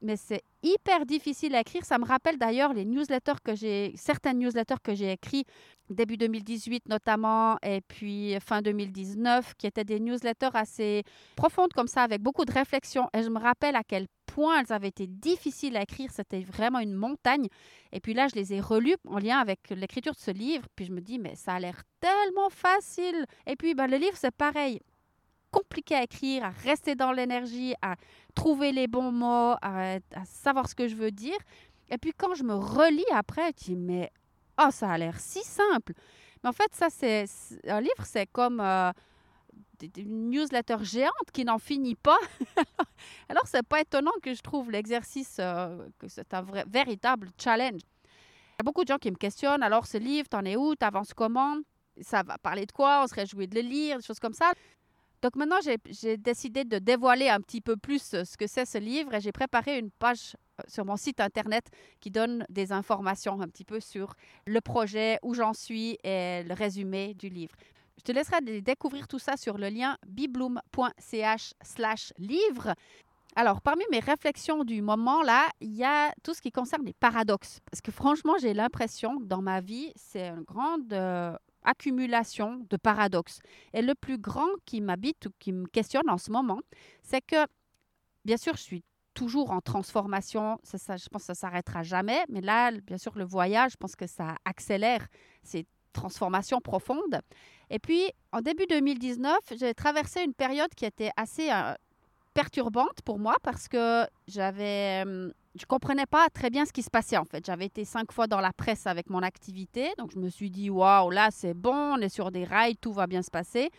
mais 0.01 0.15
c'est 0.15 0.43
hyper 0.63 1.05
difficile 1.05 1.55
à 1.55 1.61
écrire. 1.61 1.85
Ça 1.85 1.97
me 1.97 2.05
rappelle 2.05 2.37
d'ailleurs 2.37 2.73
les 2.73 2.85
newsletters 2.85 3.41
que 3.43 3.55
j'ai, 3.55 3.93
certaines 3.95 4.39
newsletters 4.39 4.79
que 4.83 4.95
j'ai 4.95 5.11
écrits 5.11 5.45
début 5.89 6.17
2018 6.17 6.87
notamment, 6.87 7.57
et 7.63 7.81
puis 7.81 8.35
fin 8.39 8.61
2019, 8.61 9.55
qui 9.57 9.67
étaient 9.67 9.83
des 9.83 9.99
newsletters 9.99 10.49
assez 10.53 11.03
profondes 11.35 11.73
comme 11.73 11.87
ça, 11.87 12.03
avec 12.03 12.21
beaucoup 12.21 12.45
de 12.45 12.51
réflexion. 12.51 13.09
Et 13.13 13.23
je 13.23 13.29
me 13.29 13.39
rappelle 13.39 13.75
à 13.75 13.83
quel 13.83 14.07
point 14.25 14.59
elles 14.59 14.71
avaient 14.71 14.89
été 14.89 15.07
difficiles 15.07 15.75
à 15.77 15.81
écrire. 15.81 16.11
C'était 16.11 16.41
vraiment 16.41 16.79
une 16.79 16.93
montagne. 16.93 17.47
Et 17.91 17.99
puis 17.99 18.13
là, 18.13 18.27
je 18.27 18.35
les 18.35 18.53
ai 18.53 18.61
relues 18.61 18.97
en 19.07 19.17
lien 19.17 19.39
avec 19.39 19.59
l'écriture 19.71 20.13
de 20.13 20.19
ce 20.19 20.31
livre. 20.31 20.65
Puis 20.75 20.85
je 20.85 20.91
me 20.91 21.01
dis, 21.01 21.17
mais 21.17 21.35
ça 21.35 21.53
a 21.53 21.59
l'air 21.59 21.81
tellement 21.99 22.49
facile. 22.49 23.25
Et 23.47 23.55
puis, 23.55 23.73
ben, 23.73 23.87
le 23.87 23.97
livre, 23.97 24.15
c'est 24.15 24.35
pareil 24.35 24.79
compliqué 25.51 25.95
à 25.95 26.03
écrire, 26.03 26.45
à 26.45 26.49
rester 26.49 26.95
dans 26.95 27.11
l'énergie, 27.11 27.73
à 27.81 27.95
trouver 28.35 28.71
les 28.71 28.87
bons 28.87 29.11
mots, 29.11 29.55
à, 29.61 29.99
savoir 30.25 30.69
ce 30.69 30.75
que 30.75 30.87
je 30.87 30.95
veux 30.95 31.11
dire. 31.11 31.37
Et 31.89 31.97
puis 31.97 32.13
quand 32.15 32.35
je 32.35 32.43
me 32.43 32.53
relis 32.53 33.11
après, 33.11 33.51
je 33.59 33.65
dis 33.65 33.75
mais 33.75 34.11
oh 34.61 34.69
ça 34.71 34.91
a 34.91 34.97
l'air 34.97 35.19
si 35.19 35.43
simple. 35.43 35.93
Mais 36.43 36.49
en 36.49 36.53
fait 36.53 36.73
ça 36.73 36.89
c'est 36.89 37.25
un 37.67 37.81
livre, 37.81 38.05
c'est 38.05 38.27
comme 38.27 38.59
euh, 38.59 38.91
une 39.97 40.29
newsletter 40.29 40.77
géante 40.81 41.31
qui 41.33 41.45
n'en 41.45 41.57
finit 41.57 41.95
pas. 41.95 42.19
Alors 43.29 43.43
c'est 43.45 43.63
pas 43.63 43.81
étonnant 43.81 44.11
que 44.21 44.33
je 44.33 44.41
trouve 44.41 44.71
l'exercice 44.71 45.37
euh, 45.39 45.87
que 45.97 46.07
c'est 46.07 46.33
un 46.33 46.45
véritable 46.67 47.29
challenge. 47.37 47.81
Il 47.83 48.59
y 48.59 48.61
a 48.61 48.63
beaucoup 48.63 48.83
de 48.83 48.89
gens 48.89 48.97
qui 48.97 49.09
me 49.09 49.15
questionnent. 49.15 49.63
Alors 49.63 49.87
ce 49.87 49.97
livre, 49.97 50.27
t'en 50.27 50.43
es 50.43 50.55
où, 50.55 50.75
t'avances 50.75 51.13
comment? 51.13 51.55
Ça 52.01 52.23
va 52.23 52.37
parler 52.37 52.65
de 52.65 52.71
quoi? 52.71 53.01
On 53.03 53.07
se 53.07 53.15
réjouit 53.15 53.47
de 53.47 53.55
le 53.55 53.61
lire, 53.61 53.97
des 53.97 54.03
choses 54.03 54.19
comme 54.19 54.33
ça. 54.33 54.51
Donc 55.21 55.35
maintenant, 55.35 55.59
j'ai 55.61 56.17
décidé 56.17 56.63
de 56.63 56.79
dévoiler 56.79 57.29
un 57.29 57.41
petit 57.41 57.61
peu 57.61 57.75
plus 57.75 58.13
euh, 58.13 58.23
ce 58.23 58.37
que 58.37 58.47
c'est 58.47 58.65
ce 58.65 58.77
livre 58.77 59.13
et 59.13 59.21
j'ai 59.21 59.33
préparé 59.33 59.77
une 59.77 59.91
page 59.91 60.37
euh, 60.59 60.63
sur 60.67 60.85
mon 60.85 60.95
site 60.95 61.19
internet 61.19 61.65
qui 61.99 62.09
donne 62.09 62.45
des 62.49 62.71
informations 62.71 63.41
un 63.41 63.47
petit 63.47 63.65
peu 63.65 63.79
sur 63.81 64.13
le 64.45 64.61
projet, 64.61 65.19
où 65.21 65.33
j'en 65.33 65.53
suis 65.53 65.97
et 66.03 66.43
le 66.43 66.53
résumé 66.53 67.13
du 67.15 67.27
livre. 67.27 67.55
Je 67.97 68.03
te 68.03 68.11
laisserai 68.13 68.61
découvrir 68.61 69.09
tout 69.09 69.19
ça 69.19 69.35
sur 69.35 69.57
le 69.57 69.67
lien 69.67 69.97
bibloom.ch 70.07 71.53
slash 71.61 72.13
livre. 72.17 72.73
Alors, 73.35 73.61
parmi 73.61 73.83
mes 73.91 73.99
réflexions 73.99 74.63
du 74.63 74.81
moment, 74.81 75.21
là, 75.21 75.49
il 75.59 75.75
y 75.75 75.83
a 75.83 76.13
tout 76.23 76.33
ce 76.33 76.41
qui 76.41 76.51
concerne 76.51 76.85
les 76.85 76.93
paradoxes. 76.93 77.59
Parce 77.69 77.81
que 77.81 77.91
franchement, 77.91 78.33
j'ai 78.39 78.53
l'impression 78.53 79.19
que 79.19 79.25
dans 79.25 79.41
ma 79.41 79.59
vie, 79.59 79.91
c'est 79.95 80.29
une 80.29 80.43
grande 80.43 80.91
euh, 80.93 81.35
accumulation 81.63 82.65
de 82.69 82.77
paradoxes. 82.77 83.39
Et 83.73 83.81
le 83.81 83.95
plus 83.95 84.17
grand 84.17 84.49
qui 84.65 84.81
m'habite 84.81 85.25
ou 85.27 85.29
qui 85.39 85.51
me 85.51 85.67
questionne 85.67 86.09
en 86.09 86.17
ce 86.17 86.31
moment, 86.31 86.59
c'est 87.01 87.21
que, 87.21 87.47
bien 88.25 88.37
sûr, 88.37 88.55
je 88.55 88.61
suis 88.61 88.83
toujours 89.13 89.51
en 89.51 89.61
transformation. 89.61 90.59
Ça, 90.63 90.97
je 90.97 91.07
pense 91.09 91.23
que 91.23 91.27
ça 91.27 91.35
s'arrêtera 91.35 91.83
jamais. 91.83 92.23
Mais 92.29 92.41
là, 92.41 92.71
bien 92.71 92.97
sûr, 92.97 93.17
le 93.17 93.25
voyage, 93.25 93.71
je 93.73 93.77
pense 93.77 93.95
que 93.95 94.07
ça 94.07 94.35
accélère 94.45 95.07
ces 95.43 95.65
transformations 95.93 96.61
profondes. 96.61 97.19
Et 97.69 97.79
puis, 97.79 98.09
en 98.31 98.41
début 98.41 98.65
2019, 98.67 99.37
j'ai 99.57 99.73
traversé 99.73 100.23
une 100.23 100.33
période 100.33 100.73
qui 100.75 100.85
était 100.85 101.11
assez 101.17 101.51
euh, 101.51 101.73
perturbante 102.33 103.01
pour 103.03 103.19
moi 103.19 103.35
parce 103.43 103.67
que 103.67 104.05
j'avais 104.27 105.03
je 105.55 105.65
comprenais 105.65 106.05
pas 106.05 106.29
très 106.29 106.49
bien 106.49 106.65
ce 106.65 106.73
qui 106.73 106.83
se 106.83 106.89
passait 106.89 107.17
en 107.17 107.25
fait. 107.25 107.45
J'avais 107.45 107.65
été 107.65 107.85
cinq 107.85 108.11
fois 108.11 108.27
dans 108.27 108.41
la 108.41 108.53
presse 108.53 108.87
avec 108.87 109.09
mon 109.09 109.23
activité, 109.23 109.89
donc 109.97 110.11
je 110.11 110.19
me 110.19 110.29
suis 110.29 110.49
dit 110.49 110.69
waouh 110.69 111.09
là 111.09 111.29
c'est 111.31 111.53
bon, 111.53 111.95
on 111.95 111.97
est 111.97 112.09
sur 112.09 112.31
des 112.31 112.43
rails, 112.43 112.77
tout 112.77 112.93
va 112.93 113.07
bien 113.07 113.21
se 113.21 113.31
passer. 113.31 113.69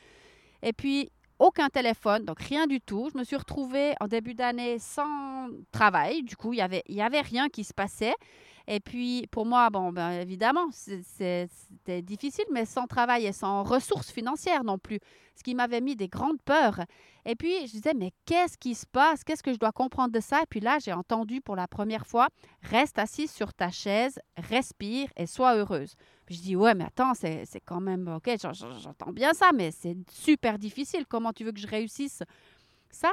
Et 0.63 0.73
puis 0.73 1.11
aucun 1.41 1.69
téléphone, 1.71 2.27
donc 2.27 2.39
rien 2.41 2.67
du 2.67 2.83
tout. 2.83 3.09
Je 3.13 3.19
me 3.19 3.25
suis 3.25 3.37
retrouvée 3.37 3.95
en 4.01 4.09
début 4.09 4.35
d'année 4.35 4.79
sans 4.79 5.49
travail. 5.73 6.23
Du 6.23 6.37
coup, 6.37 6.53
il 6.53 6.59
y 6.59 6.61
avait, 6.61 6.83
il 6.87 6.97
y 6.97 7.01
avait 7.01 7.23
rien 7.23 7.49
qui 7.49 7.65
se 7.65 7.73
passait. 7.73 8.15
Et 8.73 8.79
puis, 8.79 9.27
pour 9.33 9.47
moi, 9.47 9.69
bon, 9.69 9.91
ben, 9.91 10.13
évidemment, 10.13 10.69
c'était 10.71 11.49
difficile, 12.03 12.45
mais 12.53 12.65
sans 12.65 12.87
travail 12.87 13.27
et 13.27 13.33
sans 13.33 13.65
ressources 13.65 14.13
financières 14.13 14.63
non 14.63 14.79
plus, 14.79 15.01
ce 15.35 15.43
qui 15.43 15.57
m'avait 15.57 15.81
mis 15.81 15.97
des 15.97 16.07
grandes 16.07 16.41
peurs. 16.45 16.79
Et 17.25 17.35
puis, 17.35 17.67
je 17.67 17.73
disais, 17.73 17.95
mais 17.97 18.13
qu'est-ce 18.27 18.57
qui 18.57 18.77
se 18.77 18.87
passe? 18.87 19.25
Qu'est-ce 19.25 19.43
que 19.43 19.53
je 19.53 19.59
dois 19.59 19.73
comprendre 19.73 20.13
de 20.13 20.21
ça? 20.21 20.43
Et 20.43 20.47
puis 20.49 20.61
là, 20.61 20.79
j'ai 20.79 20.93
entendu 20.93 21.41
pour 21.41 21.57
la 21.57 21.67
première 21.67 22.07
fois, 22.07 22.29
reste 22.63 23.01
assise 23.01 23.33
sur 23.33 23.53
ta 23.53 23.73
chaise, 23.73 24.21
respire 24.37 25.09
et 25.17 25.27
sois 25.27 25.57
heureuse. 25.57 25.97
Je 26.29 26.39
dis, 26.39 26.55
ouais, 26.55 26.77
mais 26.77 26.85
attends, 26.85 27.15
c'est 27.15 27.45
quand 27.65 27.81
même, 27.81 28.07
ok, 28.07 28.31
j'entends 28.39 29.11
bien 29.11 29.35
ça, 29.35 29.51
mais 29.53 29.73
c'est 29.73 29.97
super 30.13 30.61
difficile. 30.61 31.07
Comment 31.09 31.33
tu 31.33 31.43
veux 31.43 31.51
que 31.51 31.59
je 31.59 31.67
réussisse 31.67 32.23
ça? 32.89 33.11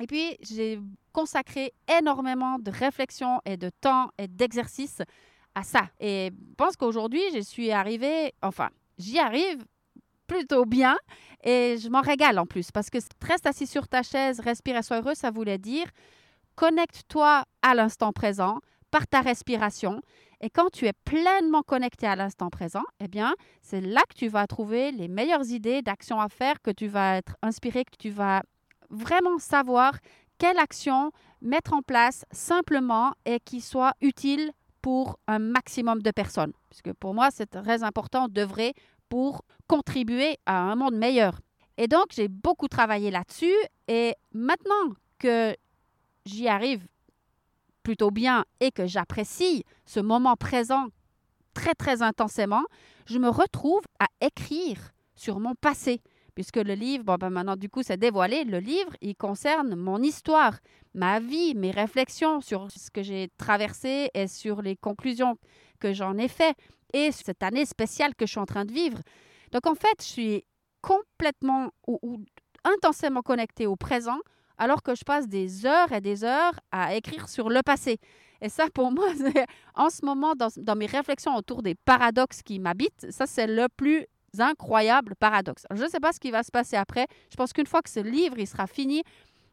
Et 0.00 0.06
puis, 0.06 0.36
j'ai 0.40 0.78
consacré 1.12 1.72
énormément 1.98 2.58
de 2.58 2.70
réflexion 2.70 3.40
et 3.44 3.56
de 3.56 3.70
temps 3.80 4.10
et 4.18 4.28
d'exercice 4.28 5.00
à 5.54 5.62
ça. 5.62 5.88
Et 6.00 6.30
je 6.32 6.54
pense 6.56 6.76
qu'aujourd'hui, 6.76 7.22
je 7.34 7.40
suis 7.40 7.70
arrivée, 7.70 8.34
enfin, 8.42 8.68
j'y 8.98 9.18
arrive 9.18 9.64
plutôt 10.26 10.64
bien 10.66 10.96
et 11.44 11.76
je 11.78 11.88
m'en 11.88 12.00
régale 12.00 12.38
en 12.38 12.46
plus 12.46 12.70
parce 12.70 12.90
que 12.90 12.98
reste 13.22 13.46
assis 13.46 13.66
sur 13.66 13.88
ta 13.88 14.02
chaise, 14.02 14.40
respire 14.40 14.76
et 14.76 14.82
sois 14.82 15.00
heureux, 15.00 15.14
ça 15.14 15.30
voulait 15.30 15.58
dire 15.58 15.86
connecte-toi 16.56 17.44
à 17.62 17.74
l'instant 17.74 18.12
présent 18.12 18.60
par 18.90 19.06
ta 19.06 19.20
respiration. 19.20 20.00
Et 20.40 20.50
quand 20.50 20.70
tu 20.70 20.86
es 20.86 20.92
pleinement 21.04 21.62
connecté 21.62 22.06
à 22.06 22.16
l'instant 22.16 22.50
présent, 22.50 22.82
eh 23.00 23.08
bien, 23.08 23.34
c'est 23.62 23.80
là 23.80 24.02
que 24.08 24.14
tu 24.14 24.28
vas 24.28 24.46
trouver 24.46 24.92
les 24.92 25.08
meilleures 25.08 25.50
idées 25.50 25.82
d'actions 25.82 26.20
à 26.20 26.28
faire, 26.28 26.60
que 26.62 26.70
tu 26.70 26.88
vas 26.88 27.16
être 27.16 27.36
inspiré, 27.42 27.84
que 27.84 27.96
tu 27.98 28.10
vas 28.10 28.42
vraiment 28.90 29.38
savoir 29.38 29.94
quelle 30.38 30.58
action 30.58 31.12
mettre 31.40 31.72
en 31.72 31.82
place 31.82 32.24
simplement 32.30 33.12
et 33.24 33.40
qui 33.40 33.60
soit 33.60 33.94
utile 34.00 34.52
pour 34.82 35.18
un 35.26 35.38
maximum 35.38 36.02
de 36.02 36.10
personnes. 36.10 36.52
Puisque 36.70 36.92
pour 36.94 37.14
moi, 37.14 37.30
c'est 37.30 37.46
très 37.46 37.82
important 37.82 38.28
d'œuvrer 38.28 38.74
pour 39.08 39.44
contribuer 39.66 40.38
à 40.46 40.58
un 40.58 40.76
monde 40.76 40.96
meilleur. 40.96 41.40
Et 41.78 41.88
donc, 41.88 42.06
j'ai 42.10 42.28
beaucoup 42.28 42.68
travaillé 42.68 43.10
là-dessus. 43.10 43.54
Et 43.88 44.14
maintenant 44.32 44.94
que 45.18 45.56
j'y 46.24 46.48
arrive 46.48 46.86
plutôt 47.82 48.10
bien 48.10 48.44
et 48.60 48.70
que 48.70 48.86
j'apprécie 48.86 49.64
ce 49.84 50.00
moment 50.00 50.36
présent 50.36 50.86
très, 51.54 51.74
très 51.74 52.02
intensément, 52.02 52.64
je 53.06 53.18
me 53.18 53.28
retrouve 53.28 53.82
à 54.00 54.06
écrire 54.20 54.92
sur 55.14 55.40
mon 55.40 55.54
passé 55.54 56.02
puisque 56.36 56.56
le 56.56 56.74
livre, 56.74 57.02
bon, 57.02 57.16
ben 57.16 57.30
maintenant 57.30 57.56
du 57.56 57.68
coup 57.68 57.82
c'est 57.82 57.96
dévoilé, 57.96 58.44
le 58.44 58.58
livre, 58.58 58.92
il 59.00 59.16
concerne 59.16 59.74
mon 59.74 60.00
histoire, 60.02 60.52
ma 60.94 61.18
vie, 61.18 61.54
mes 61.56 61.70
réflexions 61.72 62.40
sur 62.40 62.70
ce 62.70 62.90
que 62.90 63.02
j'ai 63.02 63.30
traversé 63.38 64.10
et 64.14 64.28
sur 64.28 64.62
les 64.62 64.76
conclusions 64.76 65.38
que 65.80 65.92
j'en 65.94 66.16
ai 66.18 66.28
fait 66.28 66.54
et 66.92 67.10
cette 67.10 67.42
année 67.42 67.64
spéciale 67.64 68.14
que 68.14 68.26
je 68.26 68.32
suis 68.32 68.38
en 68.38 68.46
train 68.46 68.66
de 68.66 68.72
vivre. 68.72 68.98
Donc 69.50 69.66
en 69.66 69.74
fait, 69.74 69.96
je 70.00 70.06
suis 70.06 70.44
complètement 70.82 71.70
ou, 71.86 72.22
intensément 72.64 73.22
connectée 73.22 73.66
au 73.66 73.76
présent 73.76 74.18
alors 74.58 74.82
que 74.82 74.94
je 74.94 75.04
passe 75.04 75.28
des 75.28 75.64
heures 75.64 75.90
et 75.92 76.02
des 76.02 76.22
heures 76.22 76.60
à 76.70 76.94
écrire 76.94 77.28
sur 77.30 77.48
le 77.48 77.62
passé. 77.62 77.98
Et 78.42 78.50
ça, 78.50 78.66
pour 78.74 78.92
moi, 78.92 79.08
en 79.74 79.88
ce 79.88 80.04
moment, 80.04 80.34
dans, 80.34 80.48
dans, 80.58 80.76
mes 80.76 80.86
réflexions 80.86 81.34
autour 81.34 81.62
des 81.62 81.74
paradoxes 81.74 82.42
qui 82.42 82.58
m'habitent, 82.58 83.10
ça, 83.10 83.26
c'est 83.26 83.46
le 83.46 83.68
plus 83.74 84.06
incroyables 84.40 85.14
paradoxes. 85.16 85.66
je 85.72 85.82
ne 85.82 85.88
sais 85.88 86.00
pas 86.00 86.12
ce 86.12 86.20
qui 86.20 86.30
va 86.30 86.42
se 86.42 86.50
passer 86.50 86.76
après. 86.76 87.06
Je 87.30 87.36
pense 87.36 87.52
qu'une 87.52 87.66
fois 87.66 87.82
que 87.82 87.90
ce 87.90 88.00
livre 88.00 88.38
il 88.38 88.46
sera 88.46 88.66
fini, 88.66 89.02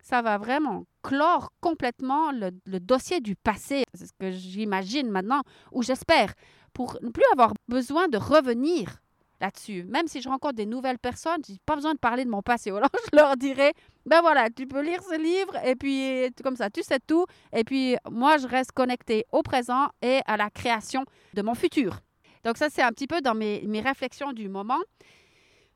ça 0.03 0.21
va 0.21 0.37
vraiment 0.37 0.85
clore 1.01 1.51
complètement 1.61 2.31
le, 2.31 2.51
dossier 2.79 3.21
du 3.21 3.35
passé. 3.35 3.85
C'est 3.93 4.07
ce 4.07 4.13
que 4.19 4.31
j'imagine 4.31 5.09
maintenant, 5.09 5.41
ou 5.71 5.81
j'espère, 5.81 6.33
pour 6.73 6.97
ne 7.01 7.09
plus 7.09 7.23
avoir 7.31 7.53
besoin 7.67 8.09
de 8.09 8.17
revenir 8.17 8.97
là-dessus. 9.39 9.83
Même 9.85 10.07
si 10.07 10.21
je 10.21 10.29
rencontre 10.29 10.55
des 10.55 10.65
nouvelles 10.65 10.99
personnes, 10.99 11.41
je 11.47 11.53
n'ai 11.53 11.59
pas 11.65 11.75
besoin 11.75 11.93
de 11.93 11.99
parler 11.99 12.25
de 12.25 12.29
mon 12.29 12.41
passé. 12.41 12.69
Alors 12.69 12.89
je 13.11 13.17
leur 13.17 13.37
dirai, 13.37 13.73
ben 14.05 14.21
voilà, 14.21 14.49
tu 14.49 14.67
peux 14.67 14.81
lire 14.81 15.01
ce 15.03 15.17
livre 15.17 15.55
et 15.65 15.75
puis 15.75 16.29
comme 16.43 16.57
ça, 16.57 16.69
tu 16.69 16.83
sais 16.83 16.99
tout. 16.99 17.25
Et 17.53 17.63
puis 17.63 17.95
moi, 18.11 18.37
je 18.37 18.47
reste 18.47 18.73
connecté 18.73 19.25
au 19.31 19.41
présent 19.41 19.87
et 20.01 20.19
à 20.25 20.37
la 20.37 20.49
création 20.49 21.05
de 21.33 21.41
mon 21.41 21.55
futur. 21.55 21.99
Donc 22.43 22.57
ça, 22.57 22.69
c'est 22.69 22.81
un 22.81 22.91
petit 22.91 23.07
peu 23.07 23.21
dans 23.21 23.35
mes, 23.35 23.81
réflexions 23.81 24.33
du 24.33 24.49
moment 24.49 24.79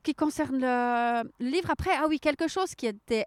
qui 0.04 0.14
concerne 0.14 0.60
le 0.60 1.24
livre. 1.40 1.70
Après, 1.70 1.92
ah 1.98 2.06
oui, 2.08 2.20
quelque 2.20 2.48
chose 2.48 2.76
qui 2.76 2.88
était 2.88 3.26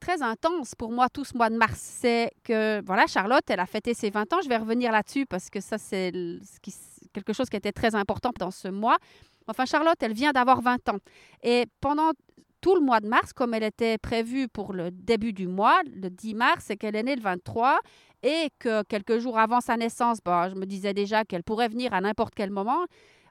très 0.00 0.22
intense 0.22 0.74
pour 0.74 0.92
moi 0.92 1.08
tout 1.08 1.24
ce 1.24 1.36
mois 1.36 1.50
de 1.50 1.56
mars, 1.56 1.78
c'est 1.78 2.30
que, 2.44 2.80
voilà, 2.84 3.06
Charlotte, 3.06 3.42
elle 3.48 3.60
a 3.60 3.66
fêté 3.66 3.94
ses 3.94 4.10
20 4.10 4.32
ans. 4.32 4.40
Je 4.42 4.48
vais 4.48 4.56
revenir 4.56 4.92
là-dessus 4.92 5.26
parce 5.26 5.50
que 5.50 5.60
ça, 5.60 5.78
c'est 5.78 6.12
quelque 7.12 7.32
chose 7.32 7.48
qui 7.48 7.56
était 7.56 7.72
très 7.72 7.94
important 7.94 8.30
dans 8.38 8.50
ce 8.50 8.68
mois. 8.68 8.98
Enfin, 9.48 9.64
Charlotte, 9.64 9.96
elle 10.00 10.12
vient 10.12 10.32
d'avoir 10.32 10.60
20 10.60 10.88
ans. 10.90 10.98
Et 11.42 11.66
pendant 11.80 12.12
tout 12.60 12.74
le 12.74 12.80
mois 12.80 13.00
de 13.00 13.08
mars, 13.08 13.32
comme 13.32 13.54
elle 13.54 13.62
était 13.62 13.98
prévue 13.98 14.48
pour 14.48 14.72
le 14.72 14.90
début 14.90 15.32
du 15.32 15.46
mois, 15.46 15.80
le 15.84 16.10
10 16.10 16.34
mars, 16.34 16.64
c'est 16.66 16.76
qu'elle 16.76 16.96
est 16.96 17.02
née 17.02 17.16
le 17.16 17.22
23 17.22 17.80
et 18.22 18.48
que 18.58 18.82
quelques 18.84 19.18
jours 19.18 19.38
avant 19.38 19.60
sa 19.60 19.76
naissance, 19.76 20.18
bah, 20.24 20.48
je 20.50 20.54
me 20.54 20.66
disais 20.66 20.94
déjà 20.94 21.24
qu'elle 21.24 21.44
pourrait 21.44 21.68
venir 21.68 21.94
à 21.94 22.00
n'importe 22.00 22.34
quel 22.34 22.50
moment. 22.50 22.86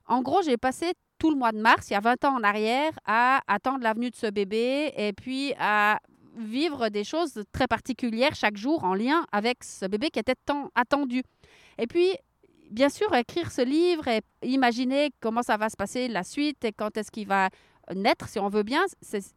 En 0.06 0.22
gros, 0.22 0.42
j'ai 0.42 0.58
passé 0.58 0.94
tout 1.20 1.30
le 1.30 1.36
mois 1.36 1.52
de 1.52 1.60
mars, 1.60 1.90
il 1.90 1.94
y 1.94 1.96
a 1.96 2.00
20 2.00 2.26
ans 2.26 2.36
en 2.36 2.44
arrière, 2.44 2.92
à 3.06 3.42
attendre 3.48 3.80
l'avenue 3.82 4.10
de 4.10 4.16
ce 4.16 4.28
bébé 4.28 4.94
et 4.96 5.14
puis 5.14 5.54
à 5.60 6.00
vivre 6.38 6.90
des 6.90 7.04
choses 7.04 7.44
très 7.52 7.68
particulières 7.68 8.36
chaque 8.36 8.58
jour 8.58 8.84
en 8.84 8.94
lien 8.94 9.26
avec 9.32 9.64
ce 9.64 9.86
bébé 9.88 10.10
qui 10.10 10.20
était 10.20 10.36
tant 10.46 10.70
attendu. 10.76 11.24
Et 11.80 11.88
puis, 11.88 12.12
bien 12.70 12.90
sûr, 12.90 13.14
écrire 13.16 13.52
ce 13.52 13.62
livre 13.62 14.08
et 14.08 14.22
imaginer 14.44 15.10
comment 15.20 15.42
ça 15.42 15.58
va 15.58 15.70
se 15.70 15.76
passer 15.76 16.08
la 16.08 16.24
suite 16.24 16.64
et 16.64 16.72
quand 16.72 16.96
est-ce 16.98 17.12
qu'il 17.12 17.28
va 17.28 17.50
naître, 17.94 18.28
si 18.30 18.40
on 18.40 18.50
veut 18.50 18.64
bien, 18.64 18.84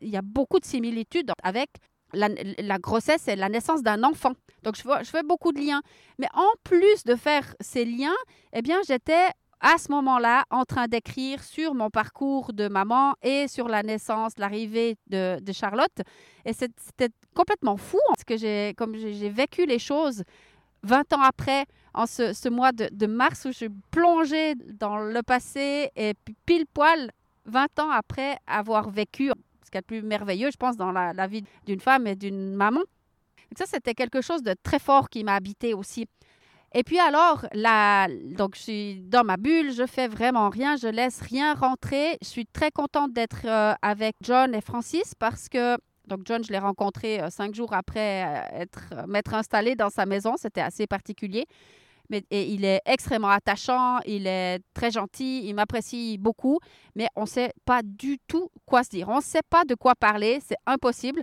il 0.01 0.09
y 0.09 0.17
a 0.17 0.23
beaucoup 0.23 0.59
de 0.61 0.65
similitudes 0.65 1.33
avec 1.43 1.71
la, 2.13 2.79
grossesse 2.79 3.29
et 3.29 3.37
la 3.37 3.49
naissance 3.49 3.83
d'un 3.83 4.03
enfant. 4.03 4.33
Donc, 4.63 4.77
je, 4.77 4.83
fais 5.11 5.23
beaucoup 5.23 5.53
de 5.53 5.61
liens. 5.61 5.83
Mais 6.19 6.29
en 6.35 6.49
plus 6.65 7.05
de 7.05 7.15
faire 7.15 7.55
ces 7.61 7.85
liens, 7.85 8.17
eh 8.53 8.63
bien, 8.63 8.79
j'étais 8.87 9.29
à 9.61 9.77
ce 9.77 9.93
moment-là 9.93 10.45
en 10.51 10.65
train 10.65 10.89
d'écrire 10.89 11.43
sur 11.45 11.75
mon 11.75 11.91
parcours 11.91 12.53
de 12.53 12.69
maman 12.69 13.15
et 13.23 13.47
sur 13.47 13.69
la 13.69 13.83
naissance, 13.83 14.33
l'arrivée 14.39 14.97
de, 15.09 15.53
Charlotte. 15.53 16.01
Et 16.45 16.53
c'était 16.53 17.11
complètement 17.35 17.77
fou, 17.77 17.99
parce 18.09 18.25
que 18.25 18.37
j'ai, 18.37 18.75
comme 18.77 18.97
j'ai 18.97 19.31
vécu 19.31 19.67
les 19.67 19.79
choses 19.79 20.25
20 20.83 21.13
ans 21.13 21.23
après, 21.23 21.67
en 21.93 22.07
ce, 22.07 22.33
ce 22.33 22.49
mois 22.49 22.73
de, 22.73 22.89
de, 22.91 23.07
mars, 23.07 23.45
où 23.45 23.49
je 23.49 23.57
suis 23.57 23.69
plongée 23.91 24.55
dans 24.55 24.99
le 24.99 25.23
passé 25.23 25.91
et 25.95 26.15
pile 26.47 26.65
poil 26.73 27.11
20 27.51 27.79
ans 27.81 27.91
après 27.91 28.39
avoir 28.47 28.91
vécu 28.91 29.31
ce 29.65 29.71
qu'il 29.71 29.77
y 29.77 29.79
a 29.79 29.83
plus 29.83 30.03
merveilleux, 30.03 30.51
je 30.51 30.57
pense, 30.57 30.77
dans 30.77 30.93
la, 30.93 31.27
vie 31.27 31.45
d'une 31.67 31.81
femme 31.81 32.07
et 32.07 32.17
d'une 32.17 32.55
maman. 32.55 32.81
Ça, 33.57 33.67
c'était 33.67 33.95
quelque 33.95 34.21
chose 34.21 34.43
de 34.43 34.55
très 34.63 34.79
fort 34.79 35.09
qui 35.09 35.25
m'a 35.25 35.35
habité 35.35 35.75
aussi. 35.75 36.07
Et 36.73 36.85
puis 36.85 37.01
alors, 37.01 37.47
là, 37.53 38.07
donc 38.37 38.55
je 38.55 38.61
suis 38.61 39.01
dans 39.03 39.25
ma 39.25 39.37
bulle, 39.37 39.73
je 39.73 39.87
fais 39.87 40.07
vraiment 40.07 40.49
rien, 40.49 40.77
je 40.77 40.87
laisse 40.87 41.21
rien 41.21 41.55
rentrer. 41.55 42.17
Je 42.23 42.29
suis 42.29 42.47
très 42.47 42.71
contente 42.71 43.13
d'être 43.13 43.45
euh, 43.45 43.75
avec 43.83 44.15
John 44.23 44.55
et 44.55 44.61
Francis 44.61 45.15
parce 45.19 45.49
que 45.49 45.77
donc 46.07 46.21
John, 46.27 46.45
je 46.45 46.53
l'ai 46.53 46.59
rencontré 46.59 47.21
euh, 47.21 47.31
cinq 47.31 47.57
jours 47.57 47.73
après 47.73 48.25
euh, 48.25 48.61
être 48.61 48.95
m'être 49.09 49.35
installé 49.35 49.75
dans 49.75 49.91
sa 49.91 50.07
maison. 50.07 50.35
C'était 50.37 50.61
assez 50.61 50.87
particulier 50.87 51.47
mais 52.11 52.25
il 52.31 52.65
est 52.65 52.81
extrêmement 52.85 53.31
attachant, 53.31 54.01
il 54.05 54.27
est 54.27 54.61
très 54.75 54.91
gentil, 54.91 55.47
il 55.47 55.55
m'apprécie 55.55 56.19
beaucoup, 56.19 56.59
mais 56.95 57.07
on 57.17 57.23
ne 57.23 57.27
sait 57.27 57.53
pas 57.65 57.83
du 57.83 58.19
tout 58.27 58.51
quoi 58.67 58.83
se 58.83 58.91
dire. 58.91 59.09
On 59.09 59.17
ne 59.17 59.23
sait 59.23 59.43
pas 59.49 59.65
de 59.65 59.75
quoi 59.75 59.95
parler, 59.95 60.41
c'est 60.47 60.59
impossible. 60.67 61.23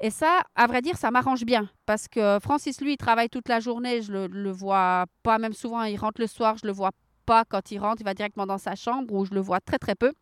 Et 0.00 0.10
ça, 0.10 0.40
à 0.56 0.66
vrai 0.66 0.82
dire, 0.82 0.96
ça 0.96 1.10
m'arrange 1.12 1.44
bien 1.44 1.70
parce 1.86 2.08
que 2.08 2.38
Francis, 2.40 2.80
lui, 2.80 2.94
il 2.94 2.96
travaille 2.96 3.28
toute 3.28 3.48
la 3.48 3.60
journée, 3.60 4.02
je 4.02 4.10
le, 4.10 4.26
le 4.26 4.50
vois 4.50 5.04
pas, 5.22 5.38
même 5.38 5.52
souvent, 5.52 5.84
il 5.84 5.96
rentre 5.96 6.20
le 6.20 6.26
soir, 6.26 6.56
je 6.56 6.66
le 6.66 6.72
vois 6.72 6.90
pas 7.24 7.44
quand 7.44 7.70
il 7.70 7.78
rentre, 7.78 8.00
il 8.00 8.04
va 8.04 8.14
directement 8.14 8.46
dans 8.46 8.58
sa 8.58 8.74
chambre 8.74 9.14
où 9.14 9.24
je 9.24 9.32
le 9.32 9.40
vois 9.40 9.60
très 9.60 9.78
très 9.78 9.94
peu. 9.94 10.12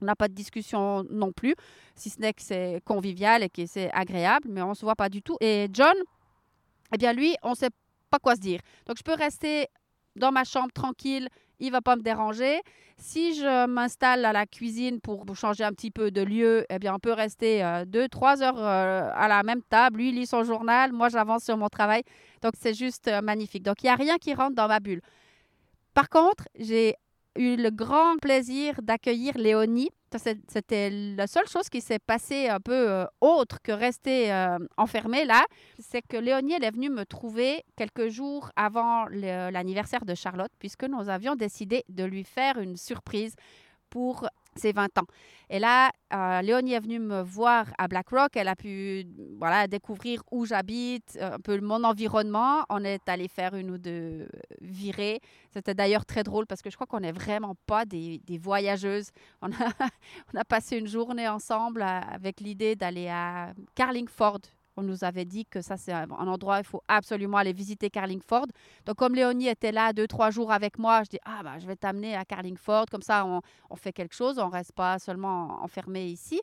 On 0.00 0.06
n'a 0.06 0.16
pas 0.16 0.28
de 0.28 0.34
discussion 0.34 1.04
non 1.10 1.32
plus, 1.32 1.54
si 1.94 2.10
ce 2.10 2.20
n'est 2.20 2.32
que 2.32 2.42
c'est 2.42 2.80
convivial 2.84 3.42
et 3.42 3.50
que 3.50 3.66
c'est 3.66 3.92
agréable, 3.92 4.48
mais 4.50 4.62
on 4.62 4.70
ne 4.70 4.74
se 4.74 4.84
voit 4.84 4.96
pas 4.96 5.08
du 5.08 5.22
tout. 5.22 5.36
Et 5.40 5.68
John, 5.72 5.94
eh 6.92 6.96
bien 6.96 7.12
lui, 7.12 7.36
on 7.42 7.50
ne 7.50 7.54
sait 7.54 7.70
quoi 8.18 8.34
se 8.34 8.40
dire. 8.40 8.60
Donc, 8.86 8.96
je 8.98 9.02
peux 9.02 9.14
rester 9.14 9.66
dans 10.16 10.32
ma 10.32 10.44
chambre 10.44 10.72
tranquille, 10.72 11.28
il 11.60 11.70
va 11.70 11.80
pas 11.80 11.96
me 11.96 12.02
déranger. 12.02 12.60
Si 12.96 13.34
je 13.34 13.66
m'installe 13.66 14.24
à 14.24 14.32
la 14.32 14.46
cuisine 14.46 15.00
pour 15.00 15.24
changer 15.36 15.64
un 15.64 15.72
petit 15.72 15.90
peu 15.90 16.10
de 16.10 16.22
lieu, 16.22 16.64
eh 16.70 16.78
bien, 16.78 16.94
on 16.94 16.98
peut 16.98 17.12
rester 17.12 17.64
euh, 17.64 17.84
deux, 17.84 18.08
trois 18.08 18.42
heures 18.42 18.58
euh, 18.58 19.10
à 19.14 19.26
la 19.28 19.42
même 19.42 19.62
table. 19.62 19.98
Lui, 19.98 20.10
il 20.10 20.14
lit 20.14 20.26
son 20.26 20.44
journal, 20.44 20.92
moi, 20.92 21.08
j'avance 21.08 21.44
sur 21.44 21.56
mon 21.56 21.68
travail. 21.68 22.02
Donc, 22.42 22.52
c'est 22.60 22.74
juste 22.74 23.08
euh, 23.08 23.20
magnifique. 23.20 23.62
Donc, 23.62 23.82
il 23.82 23.86
n'y 23.86 23.90
a 23.90 23.96
rien 23.96 24.16
qui 24.18 24.34
rentre 24.34 24.54
dans 24.54 24.68
ma 24.68 24.80
bulle. 24.80 25.00
Par 25.92 26.08
contre, 26.08 26.44
j'ai 26.58 26.94
eu 27.36 27.56
le 27.56 27.70
grand 27.70 28.16
plaisir 28.18 28.80
d'accueillir 28.82 29.36
Léonie 29.36 29.90
C'était 30.18 30.90
la 30.90 31.26
seule 31.26 31.46
chose 31.48 31.68
qui 31.68 31.80
s'est 31.80 31.98
passée 31.98 32.48
un 32.48 32.60
peu 32.60 32.90
euh, 32.90 33.04
autre 33.20 33.58
que 33.62 33.72
rester 33.72 34.32
euh, 34.32 34.58
enfermée 34.76 35.24
là. 35.24 35.44
C'est 35.78 36.02
que 36.02 36.16
Léonie, 36.16 36.54
est 36.54 36.70
venue 36.70 36.90
me 36.90 37.04
trouver 37.04 37.64
quelques 37.76 38.08
jours 38.08 38.50
avant 38.56 39.06
l'anniversaire 39.06 40.04
de 40.04 40.14
Charlotte, 40.14 40.52
puisque 40.58 40.84
nous 40.84 41.08
avions 41.08 41.34
décidé 41.34 41.84
de 41.88 42.04
lui 42.04 42.24
faire 42.24 42.58
une 42.58 42.76
surprise 42.76 43.34
pour 43.90 44.28
ses 44.58 44.72
20 44.72 44.98
ans. 44.98 45.06
Et 45.50 45.58
là, 45.58 45.90
euh, 46.12 46.40
Léonie 46.42 46.72
est 46.72 46.80
venue 46.80 46.98
me 46.98 47.22
voir 47.22 47.66
à 47.78 47.86
Black 47.88 48.08
Rock. 48.08 48.30
Elle 48.34 48.48
a 48.48 48.56
pu 48.56 49.04
voilà, 49.38 49.66
découvrir 49.66 50.22
où 50.30 50.46
j'habite, 50.46 51.18
un 51.20 51.38
peu 51.38 51.60
mon 51.60 51.84
environnement. 51.84 52.64
On 52.70 52.84
est 52.84 53.08
allé 53.08 53.28
faire 53.28 53.54
une 53.54 53.70
ou 53.70 53.78
deux 53.78 54.28
virées. 54.60 55.20
C'était 55.50 55.74
d'ailleurs 55.74 56.06
très 56.06 56.22
drôle 56.22 56.46
parce 56.46 56.62
que 56.62 56.70
je 56.70 56.76
crois 56.76 56.86
qu'on 56.86 57.00
n'est 57.00 57.12
vraiment 57.12 57.54
pas 57.66 57.84
des, 57.84 58.20
voyageuses. 58.40 59.10
On 59.42 59.50
a, 59.52 59.52
on 60.34 60.38
a 60.38 60.44
passé 60.44 60.78
une 60.78 60.88
journée 60.88 61.28
ensemble 61.28 61.82
euh, 61.82 62.00
avec 62.10 62.40
l'idée 62.40 62.74
d'aller 62.74 63.08
à 63.08 63.52
Carlingford, 63.74 64.40
on 64.76 64.82
nous 64.82 65.04
avait 65.04 65.24
dit 65.24 65.44
que 65.46 65.60
ça, 65.60 65.76
c'est 65.76 65.92
un, 65.92 66.10
endroit, 66.10 66.58
il 66.58 66.64
faut 66.64 66.82
absolument 66.88 67.36
aller 67.36 67.52
visiter 67.52 67.90
Carlingford. 67.90 68.46
Donc, 68.86 68.96
comme 68.96 69.14
Léonie 69.14 69.48
était 69.48 69.72
là 69.72 69.92
deux, 69.92 70.06
trois 70.06 70.30
jours 70.30 70.52
avec 70.52 70.78
moi, 70.78 71.02
je 71.04 71.10
dis, 71.10 71.20
ah, 71.24 71.42
bah, 71.42 71.58
je 71.58 71.66
vais 71.66 71.76
t'amener 71.76 72.16
à 72.16 72.24
Carlingford. 72.24 72.86
Comme 72.90 73.02
ça, 73.02 73.24
on, 73.26 73.76
fait 73.76 73.92
quelque 73.92 74.14
chose. 74.14 74.38
On 74.38 74.46
ne 74.46 74.52
reste 74.52 74.72
pas 74.72 74.98
seulement 74.98 75.62
enfermé 75.62 76.06
ici. 76.06 76.40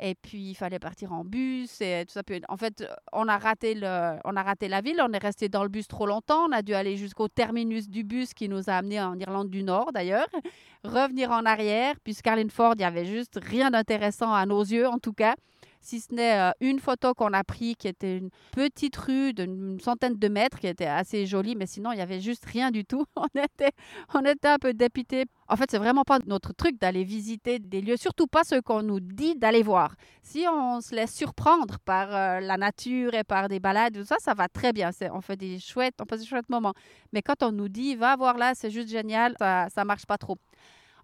Et 0.00 0.14
puis, 0.14 0.50
il 0.50 0.54
fallait 0.54 0.78
partir 0.78 1.12
en 1.12 1.24
bus 1.24 1.80
et 1.80 2.04
tout 2.06 2.12
ça. 2.12 2.22
En 2.48 2.56
fait, 2.56 2.84
on 3.12 3.26
a, 3.26 3.36
raté 3.36 3.76
on 4.24 4.36
a 4.36 4.42
raté 4.42 4.68
la 4.68 4.80
ville. 4.80 5.00
On 5.02 5.12
est 5.12 5.18
resté 5.18 5.48
dans 5.48 5.64
le 5.64 5.68
bus 5.68 5.88
trop 5.88 6.06
longtemps. 6.06 6.46
On 6.48 6.52
a 6.52 6.62
dû 6.62 6.74
aller 6.74 6.96
jusqu'au 6.96 7.26
terminus 7.26 7.88
du 7.88 8.04
bus 8.04 8.32
qui 8.32 8.48
nous 8.48 8.70
a 8.70 8.74
amenés 8.74 9.00
en 9.00 9.18
Irlande 9.18 9.50
du 9.50 9.62
Nord, 9.64 9.92
d'ailleurs. 9.92 10.28
Revenir 10.84 11.32
en 11.32 11.44
arrière, 11.44 11.96
puisque 12.04 12.24
Carlingford, 12.24 12.74
il 12.74 12.78
n'y 12.78 12.84
avait 12.84 13.06
juste 13.06 13.40
rien 13.42 13.70
d'intéressant 13.70 14.32
à 14.32 14.46
nos 14.46 14.62
yeux, 14.62 14.86
en 14.86 14.98
tout 14.98 15.12
cas 15.12 15.34
si 15.80 16.00
ce 16.00 16.14
n'est 16.14 16.38
euh, 16.38 16.50
une 16.60 16.80
photo 16.80 17.14
qu'on 17.14 17.32
a 17.32 17.44
prise 17.44 17.74
qui 17.78 17.88
était 17.88 18.18
une 18.18 18.30
petite 18.52 18.96
rue 18.96 19.32
d'une 19.32 19.80
centaine 19.80 20.18
de 20.18 20.28
mètres 20.28 20.58
qui 20.58 20.66
était 20.66 20.86
assez 20.86 21.26
jolie, 21.26 21.56
mais 21.56 21.66
sinon 21.66 21.92
il 21.92 21.96
n'y 21.96 22.02
avait 22.02 22.20
juste 22.20 22.44
rien 22.44 22.70
du 22.70 22.84
tout. 22.84 23.04
On 23.16 23.26
était, 23.42 23.72
on 24.14 24.24
était 24.24 24.48
un 24.48 24.58
peu 24.58 24.72
dépités. 24.72 25.26
En 25.48 25.56
fait, 25.56 25.70
c'est 25.70 25.78
vraiment 25.78 26.04
pas 26.04 26.18
notre 26.26 26.52
truc 26.52 26.78
d'aller 26.80 27.04
visiter 27.04 27.58
des 27.58 27.80
lieux, 27.80 27.96
surtout 27.96 28.26
pas 28.26 28.42
ceux 28.44 28.62
qu'on 28.62 28.82
nous 28.82 29.00
dit 29.00 29.34
d'aller 29.34 29.62
voir. 29.62 29.94
Si 30.22 30.44
on 30.50 30.80
se 30.80 30.94
laisse 30.94 31.14
surprendre 31.14 31.78
par 31.84 32.14
euh, 32.14 32.40
la 32.40 32.56
nature 32.56 33.14
et 33.14 33.24
par 33.24 33.48
des 33.48 33.60
balades, 33.60 33.94
tout 33.94 34.04
ça, 34.04 34.16
ça 34.18 34.34
va 34.34 34.48
très 34.48 34.72
bien. 34.72 34.90
On 35.12 35.20
fait 35.20 35.36
des 35.36 35.58
chouettes, 35.58 35.94
on 36.00 36.04
passe 36.04 36.20
des 36.20 36.26
chouettes 36.26 36.48
moments. 36.48 36.74
Mais 37.12 37.22
quand 37.22 37.42
on 37.42 37.52
nous 37.52 37.68
dit 37.68 37.96
va 37.96 38.16
voir 38.16 38.36
là, 38.38 38.52
c'est 38.54 38.70
juste 38.70 38.88
génial, 38.88 39.34
ça, 39.38 39.68
ça 39.74 39.84
marche 39.84 40.06
pas 40.06 40.18
trop. 40.18 40.38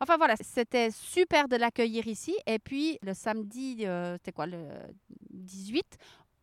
Enfin 0.00 0.16
voilà, 0.16 0.34
c'était 0.40 0.90
super 0.90 1.48
de 1.48 1.56
l'accueillir 1.56 2.06
ici. 2.06 2.34
Et 2.46 2.58
puis 2.58 2.98
le 3.02 3.14
samedi, 3.14 3.86
euh, 3.86 4.14
c'était 4.14 4.32
quoi, 4.32 4.46
le 4.46 4.68
18, 5.30 5.84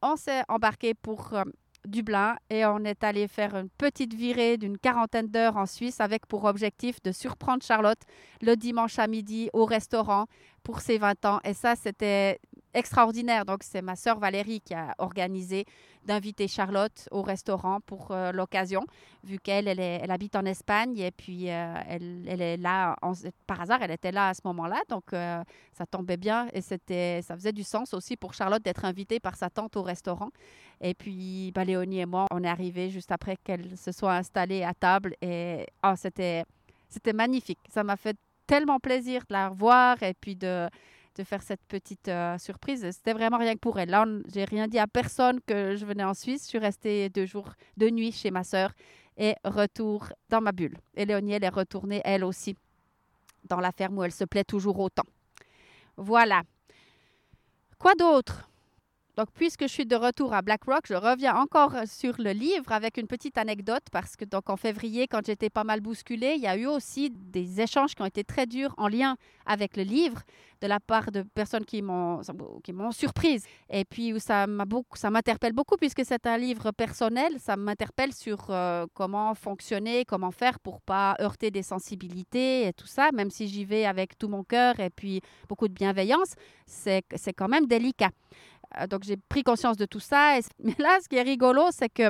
on 0.02 0.16
s'est 0.16 0.44
embarqué 0.48 0.94
pour 0.94 1.34
euh, 1.34 1.44
Dublin 1.86 2.36
et 2.50 2.66
on 2.66 2.84
est 2.84 3.04
allé 3.04 3.28
faire 3.28 3.56
une 3.56 3.70
petite 3.70 4.14
virée 4.14 4.58
d'une 4.58 4.78
quarantaine 4.78 5.28
d'heures 5.28 5.58
en 5.58 5.66
Suisse 5.66 6.00
avec 6.00 6.26
pour 6.28 6.44
objectif 6.46 7.02
de 7.02 7.12
surprendre 7.12 7.64
Charlotte 7.64 8.00
le 8.42 8.56
dimanche 8.56 9.00
à 9.00 9.08
midi 9.08 9.50
au 9.54 9.66
restaurant 9.66 10.28
pour 10.64 10.80
ses 10.80 10.98
20 10.98 11.26
ans. 11.26 11.40
Et 11.44 11.54
ça, 11.54 11.76
c'était 11.76 12.40
extraordinaire. 12.74 13.46
Donc, 13.46 13.64
c'est 13.64 13.82
ma 13.82 13.96
sœur 13.96 14.20
Valérie 14.20 14.62
qui 14.62 14.74
a 14.74 14.96
organisé 14.98 15.66
d'inviter 16.06 16.48
Charlotte 16.48 17.08
au 17.12 17.22
restaurant 17.22 17.80
pour 17.82 18.12
euh, 18.12 18.32
l'occasion, 18.32 18.82
vu 19.24 19.38
qu'elle, 19.38 19.68
elle, 19.68 20.12
habite 20.12 20.36
en 20.36 20.46
Espagne 20.46 20.98
et 20.98 21.12
puis 21.12 21.50
euh, 21.50 21.76
elle, 21.88 22.42
est 22.42 22.58
là, 22.58 22.96
par 23.46 23.62
hasard, 23.62 23.82
elle 23.82 23.92
était 23.92 24.12
là 24.12 24.30
à 24.30 24.34
ce 24.34 24.42
moment-là. 24.46 24.82
Donc, 24.90 25.14
euh, 25.14 25.44
ça 25.74 25.86
tombait 25.86 26.18
bien 26.18 26.48
et 26.54 26.62
c'était, 26.62 27.22
ça 27.22 27.36
faisait 27.36 27.52
du 27.52 27.64
sens 27.64 27.94
aussi 27.94 28.18
pour 28.18 28.34
Charlotte 28.34 28.64
d'être 28.64 28.86
invitée 28.86 29.20
par 29.20 29.36
sa 29.36 29.50
tante 29.50 29.78
au 29.78 29.84
restaurant. 29.84 30.30
Et 30.82 30.96
puis, 30.96 31.52
bah, 31.54 31.64
Léonie 31.64 32.00
et 32.00 32.06
moi, 32.06 32.26
on 32.32 32.44
est 32.44 32.50
arrivés 32.50 32.90
juste 32.90 33.12
après 33.12 33.38
qu'elle 33.44 33.78
se 33.78 33.92
soit 33.92 34.16
installée 34.16 34.64
à 34.64 34.74
table 34.74 35.16
et 35.22 35.68
c'était, 35.96 36.44
c'était 36.90 37.14
magnifique. 37.14 37.60
Ça 37.70 37.84
m'a 37.84 37.96
fait 37.96 38.18
tellement 38.48 38.80
plaisir 38.80 39.22
de 39.30 39.34
la 39.34 39.50
revoir 39.50 40.02
et 40.04 40.14
puis 40.14 40.36
de 40.36 40.68
de 41.16 41.24
faire 41.24 41.42
cette 41.42 41.64
petite 41.68 42.08
euh, 42.08 42.38
surprise. 42.38 42.90
C'était 42.92 43.14
vraiment 43.14 43.38
rien 43.38 43.54
que 43.54 43.60
pour 43.60 43.80
elle. 43.80 43.90
Là, 43.90 44.06
j'ai 44.34 44.46
rien 44.46 44.68
dit 44.68 44.80
à 44.80 44.88
personne 44.88 45.40
que 45.46 45.76
je 45.76 45.86
venais 45.86 46.04
en 46.04 46.14
Suisse. 46.14 46.44
Je 46.44 46.50
suis 46.50 46.58
restée 46.58 47.10
deux 47.10 47.26
jours, 47.26 47.50
de 47.78 47.90
nuit 47.90 48.12
chez 48.12 48.32
ma 48.32 48.44
sœur 48.44 48.72
et 49.18 49.36
retour 49.44 50.10
dans 50.30 50.42
ma 50.42 50.52
bulle. 50.52 50.78
Et 50.96 51.06
Léonie, 51.06 51.34
est 51.34 51.50
retournée, 51.50 52.02
elle 52.06 52.24
aussi, 52.24 52.56
dans 53.44 53.60
la 53.60 53.72
ferme 53.72 53.98
où 53.98 54.04
elle 54.04 54.12
se 54.12 54.24
plaît 54.24 54.44
toujours 54.44 54.80
autant. 54.80 55.06
Voilà. 55.98 56.44
Quoi 57.78 57.96
d'autre? 57.96 58.51
Donc, 59.18 59.28
puisque 59.34 59.64
je 59.64 59.68
suis 59.68 59.86
de 59.86 59.96
retour 59.96 60.34
à 60.34 60.42
BlackRock, 60.42 60.86
je 60.88 60.94
reviens 60.94 61.36
encore 61.36 61.76
sur 61.86 62.16
le 62.18 62.32
livre 62.32 62.72
avec 62.72 62.98
une 62.98 63.08
petite 63.08 63.38
anecdote 63.38 63.84
parce 63.92 64.16
que 64.16 64.24
donc 64.24 64.50
en 64.50 64.56
février, 64.56 65.08
quand 65.08 65.26
j'étais 65.26 65.50
pas 65.50 65.66
mal 65.66 65.82
bousculée, 65.82 66.36
il 66.38 66.42
y 66.42 66.48
a 66.48 66.56
eu 66.56 66.66
aussi 66.66 67.10
des 67.10 67.60
échanges 67.60 67.94
qui 67.94 68.02
ont 68.02 68.06
été 68.06 68.24
très 68.24 68.46
durs 68.46 68.74
en 68.78 68.88
lien 68.88 69.18
avec 69.46 69.76
le 69.76 69.84
livre 69.84 70.22
de 70.62 70.68
la 70.68 70.80
part 70.80 71.12
de 71.12 71.24
personnes 71.24 71.66
qui 71.66 71.82
m'ont 71.82 72.22
qui 72.64 72.72
m'ont 72.72 72.92
surprise. 72.92 73.44
Et 73.70 73.84
puis 73.84 74.18
ça 74.22 74.48
m'a 74.48 74.64
beaucoup 74.64 74.98
ça 74.98 75.10
m'interpelle 75.10 75.54
beaucoup 75.54 75.76
puisque 75.76 76.06
c'est 76.06 76.26
un 76.26 76.38
livre 76.38 76.72
personnel, 76.72 77.34
ça 77.40 77.58
m'interpelle 77.58 78.14
sur 78.14 78.46
euh, 78.50 78.86
comment 78.94 79.36
fonctionner, 79.36 80.06
comment 80.06 80.32
faire 80.32 80.58
pour 80.60 80.80
pas 80.80 81.18
heurter 81.20 81.52
des 81.52 81.64
sensibilités 81.64 82.68
et 82.68 82.74
tout 82.74 82.88
ça, 82.88 83.10
même 83.12 83.30
si 83.30 83.50
j'y 83.50 83.66
vais 83.66 83.86
avec 83.86 84.18
tout 84.18 84.30
mon 84.30 84.44
cœur 84.44 84.80
et 84.80 84.90
puis 84.90 85.20
beaucoup 85.50 85.68
de 85.68 85.74
bienveillance, 85.74 86.36
c'est 86.66 87.04
c'est 87.18 87.34
quand 87.34 87.50
même 87.50 87.66
délicat. 87.66 88.12
Euh, 88.80 88.88
donc, 88.88 89.04
j'ai 89.04 89.18
pris 89.18 89.44
conscience 89.44 89.78
de 89.78 89.86
tout 89.86 90.00
ça. 90.00 90.38
mais 90.64 90.76
là, 90.80 91.00
ce 91.02 91.10
qui 91.10 91.18
est 91.18 91.22
rigolo, 91.22 91.68
c'est 91.72 91.90
que 91.90 92.10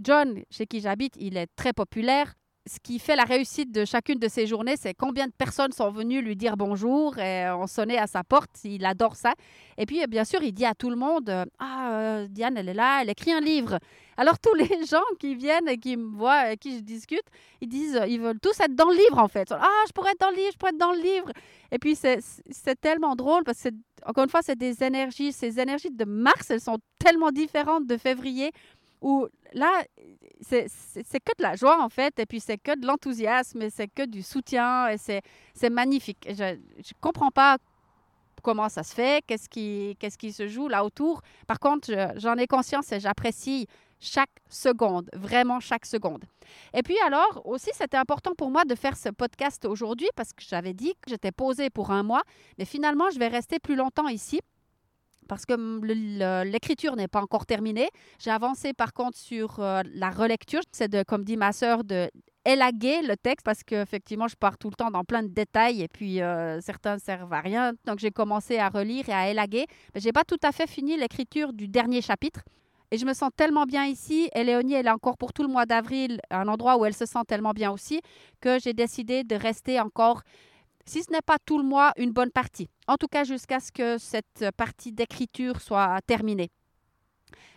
John, 0.00 0.42
chez 0.50 0.66
qui 0.66 0.80
j'habite, 0.80 1.14
il 1.18 1.36
est 1.36 1.48
très 1.56 1.72
populaire. 1.72 2.34
Ce 2.64 2.78
qui 2.78 3.00
fait 3.00 3.16
la 3.16 3.24
réussite 3.24 3.72
de 3.72 3.84
chacune 3.84 4.20
de 4.20 4.28
ces 4.28 4.46
journées, 4.46 4.76
c'est 4.76 4.94
combien 4.94 5.26
de 5.26 5.32
personnes 5.32 5.72
sont 5.72 5.90
venues 5.90 6.22
lui 6.22 6.36
dire 6.36 6.56
bonjour 6.56 7.18
et 7.18 7.50
ont 7.50 7.66
sonné 7.66 7.98
à 7.98 8.06
sa 8.06 8.22
porte. 8.22 8.50
Il 8.62 8.84
adore 8.84 9.16
ça. 9.16 9.34
Et 9.78 9.86
puis, 9.86 10.06
bien 10.06 10.24
sûr, 10.24 10.40
il 10.44 10.52
dit 10.52 10.64
à 10.64 10.74
tout 10.74 10.88
le 10.88 10.94
monde 10.94 11.28
Ah, 11.58 11.90
euh, 11.92 12.26
Diane, 12.30 12.56
elle 12.56 12.68
est 12.68 12.74
là, 12.74 13.02
elle 13.02 13.10
écrit 13.10 13.32
un 13.32 13.40
livre. 13.40 13.80
Alors, 14.16 14.38
tous 14.38 14.54
les 14.54 14.84
gens 14.86 15.02
qui 15.18 15.34
viennent 15.34 15.68
et 15.68 15.78
qui 15.78 15.96
me 15.96 16.16
voient, 16.16 16.34
avec 16.34 16.60
qui 16.60 16.76
je 16.76 16.82
discute, 16.82 17.24
ils 17.60 17.68
disent 17.68 18.00
Ils 18.06 18.20
veulent 18.20 18.38
tous 18.40 18.60
être 18.60 18.76
dans 18.76 18.90
le 18.90 18.96
livre, 18.96 19.18
en 19.18 19.28
fait. 19.28 19.50
Ah, 19.50 19.82
je 19.88 19.92
pourrais 19.92 20.12
être 20.12 20.20
dans 20.20 20.30
le 20.30 20.36
livre, 20.36 20.50
je 20.52 20.58
pourrais 20.58 20.70
être 20.70 20.78
dans 20.78 20.92
le 20.92 21.02
livre. 21.02 21.32
Et 21.72 21.80
puis, 21.80 21.96
c'est 21.96 22.80
tellement 22.80 23.16
drôle 23.16 23.42
parce 23.42 23.60
que, 23.60 23.70
encore 24.06 24.22
une 24.22 24.30
fois, 24.30 24.42
c'est 24.42 24.58
des 24.58 24.84
énergies. 24.84 25.32
Ces 25.32 25.58
énergies 25.58 25.90
de 25.90 26.04
mars, 26.04 26.50
elles 26.50 26.60
sont 26.60 26.78
tellement 27.00 27.32
différentes 27.32 27.88
de 27.88 27.96
février 27.96 28.52
où 29.02 29.26
là, 29.52 29.82
c'est 30.40 30.68
que 30.68 31.36
de 31.38 31.42
la 31.42 31.56
joie 31.56 31.82
en 31.82 31.88
fait, 31.88 32.18
et 32.18 32.26
puis 32.26 32.40
c'est 32.40 32.58
que 32.58 32.78
de 32.78 32.86
l'enthousiasme, 32.86 33.60
et 33.62 33.70
c'est 33.70 33.88
que 33.88 34.06
du 34.06 34.22
soutien, 34.22 34.88
et 34.88 34.96
c'est 34.96 35.70
magnifique. 35.70 36.26
Je 36.28 36.54
ne 36.54 37.00
comprends 37.00 37.30
pas 37.30 37.58
comment 38.42 38.68
ça 38.68 38.82
se 38.82 38.94
fait, 38.94 39.24
qu'est-ce 39.26 39.48
qui, 39.48 39.96
qu'est-ce 39.98 40.18
qui 40.18 40.32
se 40.32 40.48
joue 40.48 40.68
là 40.68 40.84
autour. 40.84 41.22
Par 41.46 41.60
contre, 41.60 41.90
j'en 42.16 42.36
ai 42.36 42.46
conscience 42.46 42.90
et 42.92 43.00
j'apprécie 43.00 43.66
chaque 44.00 44.30
seconde, 44.48 45.08
vraiment 45.12 45.60
chaque 45.60 45.86
seconde. 45.86 46.24
Et 46.74 46.82
puis 46.82 46.96
alors, 47.06 47.42
aussi, 47.44 47.70
c'était 47.72 47.96
important 47.96 48.34
pour 48.36 48.50
moi 48.50 48.64
de 48.64 48.74
faire 48.74 48.96
ce 48.96 49.10
podcast 49.10 49.64
aujourd'hui 49.64 50.08
parce 50.16 50.32
que 50.32 50.42
j'avais 50.42 50.74
dit 50.74 50.94
que 51.00 51.10
j'étais 51.10 51.30
posée 51.30 51.70
pour 51.70 51.92
un 51.92 52.02
mois, 52.02 52.22
mais 52.58 52.64
finalement, 52.64 53.10
je 53.10 53.18
vais 53.20 53.28
rester 53.28 53.60
plus 53.60 53.76
longtemps 53.76 54.08
ici 54.08 54.40
parce 55.28 55.46
que 55.46 56.44
l'écriture 56.44 56.96
n'est 56.96 57.08
pas 57.08 57.20
encore 57.20 57.46
terminée. 57.46 57.88
J'ai 58.18 58.30
avancé 58.30 58.72
par 58.72 58.92
contre 58.92 59.16
sur 59.16 59.60
euh, 59.60 59.82
la 59.94 60.10
relecture. 60.10 60.60
C'est 60.72 60.88
de, 60.88 61.02
comme 61.02 61.24
dit 61.24 61.36
ma 61.36 61.52
sœur, 61.52 61.84
de 61.84 62.10
élaguer 62.44 63.02
le 63.02 63.16
texte 63.16 63.44
parce 63.44 63.62
qu'effectivement, 63.62 64.28
je 64.28 64.36
pars 64.36 64.58
tout 64.58 64.68
le 64.68 64.74
temps 64.74 64.90
dans 64.90 65.04
plein 65.04 65.22
de 65.22 65.28
détails 65.28 65.82
et 65.82 65.88
puis 65.88 66.20
euh, 66.20 66.60
certains 66.60 66.94
ne 66.94 67.00
servent 67.00 67.32
à 67.32 67.40
rien. 67.40 67.72
Donc, 67.84 67.98
j'ai 67.98 68.10
commencé 68.10 68.58
à 68.58 68.68
relire 68.68 69.08
et 69.08 69.12
à 69.12 69.30
élaguer. 69.30 69.66
Mais 69.94 70.00
je 70.00 70.06
n'ai 70.06 70.12
pas 70.12 70.24
tout 70.24 70.40
à 70.42 70.52
fait 70.52 70.66
fini 70.66 70.96
l'écriture 70.96 71.52
du 71.52 71.68
dernier 71.68 72.02
chapitre. 72.02 72.40
Et 72.92 72.98
je 72.98 73.06
me 73.06 73.14
sens 73.14 73.30
tellement 73.34 73.64
bien 73.64 73.86
ici. 73.86 74.28
Et 74.34 74.44
Léonie, 74.44 74.74
elle 74.74 74.86
est 74.86 74.90
encore 74.90 75.16
pour 75.16 75.32
tout 75.32 75.42
le 75.42 75.48
mois 75.48 75.64
d'avril, 75.64 76.20
un 76.30 76.46
endroit 76.46 76.76
où 76.76 76.84
elle 76.84 76.94
se 76.94 77.06
sent 77.06 77.24
tellement 77.26 77.52
bien 77.52 77.70
aussi, 77.70 78.02
que 78.40 78.58
j'ai 78.58 78.74
décidé 78.74 79.24
de 79.24 79.34
rester 79.34 79.80
encore, 79.80 80.22
si 80.84 81.02
ce 81.02 81.10
n'est 81.12 81.22
pas 81.22 81.36
tout 81.44 81.58
le 81.58 81.64
mois, 81.64 81.92
une 81.96 82.12
bonne 82.12 82.30
partie. 82.30 82.68
En 82.86 82.96
tout 82.96 83.08
cas, 83.08 83.24
jusqu'à 83.24 83.60
ce 83.60 83.72
que 83.72 83.98
cette 83.98 84.46
partie 84.56 84.92
d'écriture 84.92 85.60
soit 85.60 86.00
terminée. 86.06 86.50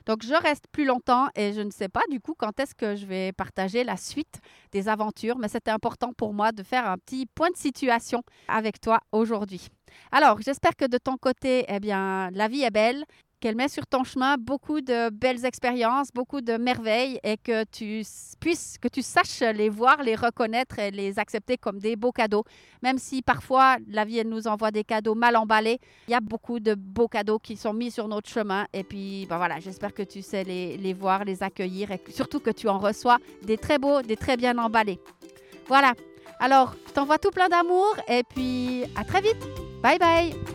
Donc, 0.06 0.24
je 0.24 0.34
reste 0.34 0.66
plus 0.72 0.86
longtemps 0.86 1.30
et 1.36 1.54
je 1.54 1.62
ne 1.62 1.72
sais 1.72 1.90
pas 1.90 2.04
du 2.12 2.20
coup 2.20 2.36
quand 2.38 2.60
est-ce 2.60 2.76
que 2.76 2.96
je 2.96 3.08
vais 3.08 3.32
partager 3.32 3.84
la 3.84 3.98
suite 3.98 4.40
des 4.72 4.88
aventures, 4.88 5.38
mais 5.40 5.48
c'était 5.48 5.72
important 5.72 6.14
pour 6.14 6.34
moi 6.34 6.52
de 6.52 6.62
faire 6.62 6.88
un 6.88 6.98
petit 6.98 7.26
point 7.26 7.50
de 7.50 7.58
situation 7.58 8.22
avec 8.48 8.80
toi 8.80 9.00
aujourd'hui. 9.12 9.68
Alors, 10.12 10.40
j'espère 10.42 10.76
que 10.76 10.86
de 10.86 10.98
ton 10.98 11.18
côté, 11.18 11.66
eh 11.68 11.80
bien, 11.80 12.30
la 12.32 12.48
vie 12.48 12.62
est 12.62 12.72
belle 12.72 13.04
qu'elle 13.40 13.56
met 13.56 13.68
sur 13.68 13.86
ton 13.86 14.04
chemin 14.04 14.38
beaucoup 14.38 14.82
de 14.82 15.10
belles 15.10 15.46
expériences, 15.46 16.10
beaucoup 16.14 16.42
de 16.42 16.58
merveilles 16.58 17.20
et 17.24 17.38
que 17.38 17.64
tu 17.66 18.04
puisses, 18.40 18.78
que 18.82 18.88
tu 18.88 19.02
saches 19.02 19.42
les 19.42 19.70
voir, 19.70 20.02
les 20.04 20.16
reconnaître 20.16 20.80
et 20.80 20.92
les 20.92 21.20
accepter 21.20 21.58
comme 21.58 21.80
des 21.80 21.96
beaux 21.96 22.12
cadeaux. 22.12 22.44
Même 22.82 22.98
si 22.98 23.22
parfois 23.22 23.78
la 23.88 24.06
vie 24.06 24.20
elle 24.20 24.30
nous 24.30 24.48
envoie 24.48 24.72
des 24.72 24.84
cadeaux 24.84 25.16
mal 25.16 25.36
emballés, 25.36 25.80
il 26.08 26.12
y 26.12 26.16
a 26.16 26.22
beaucoup 26.22 26.60
de 26.60 26.76
beaux 26.76 27.08
cadeaux 27.08 27.40
qui 27.40 27.58
sont 27.58 27.74
mis 27.74 27.92
sur 27.92 28.08
notre 28.08 28.30
chemin. 28.30 28.66
Et 28.74 28.84
puis 28.84 29.26
ben 29.30 29.38
voilà, 29.38 29.60
j'espère 29.60 29.94
que 29.94 30.04
tu 30.04 30.22
sais 30.22 30.44
les, 30.44 30.78
les 30.78 30.94
voir, 30.94 31.24
les 31.26 31.44
accueillir 31.44 31.92
et 31.92 32.02
surtout 32.10 32.40
que 32.40 32.52
tu 32.52 32.68
en 32.68 32.80
reçois 32.80 33.18
des 33.44 33.58
très 33.58 33.78
beaux, 33.78 34.02
des 34.02 34.18
très 34.18 34.38
bien 34.38 34.58
emballés. 34.58 35.00
Voilà. 35.68 35.94
Alors, 36.40 36.76
je 36.88 36.94
t'envoie 36.94 37.18
tout 37.18 37.32
plein 37.32 37.48
d'amour 37.48 37.96
et 38.08 38.24
puis 38.24 38.84
à 38.96 39.04
très 39.04 39.22
vite. 39.22 39.38
Bye 39.82 40.00
bye 40.00 40.55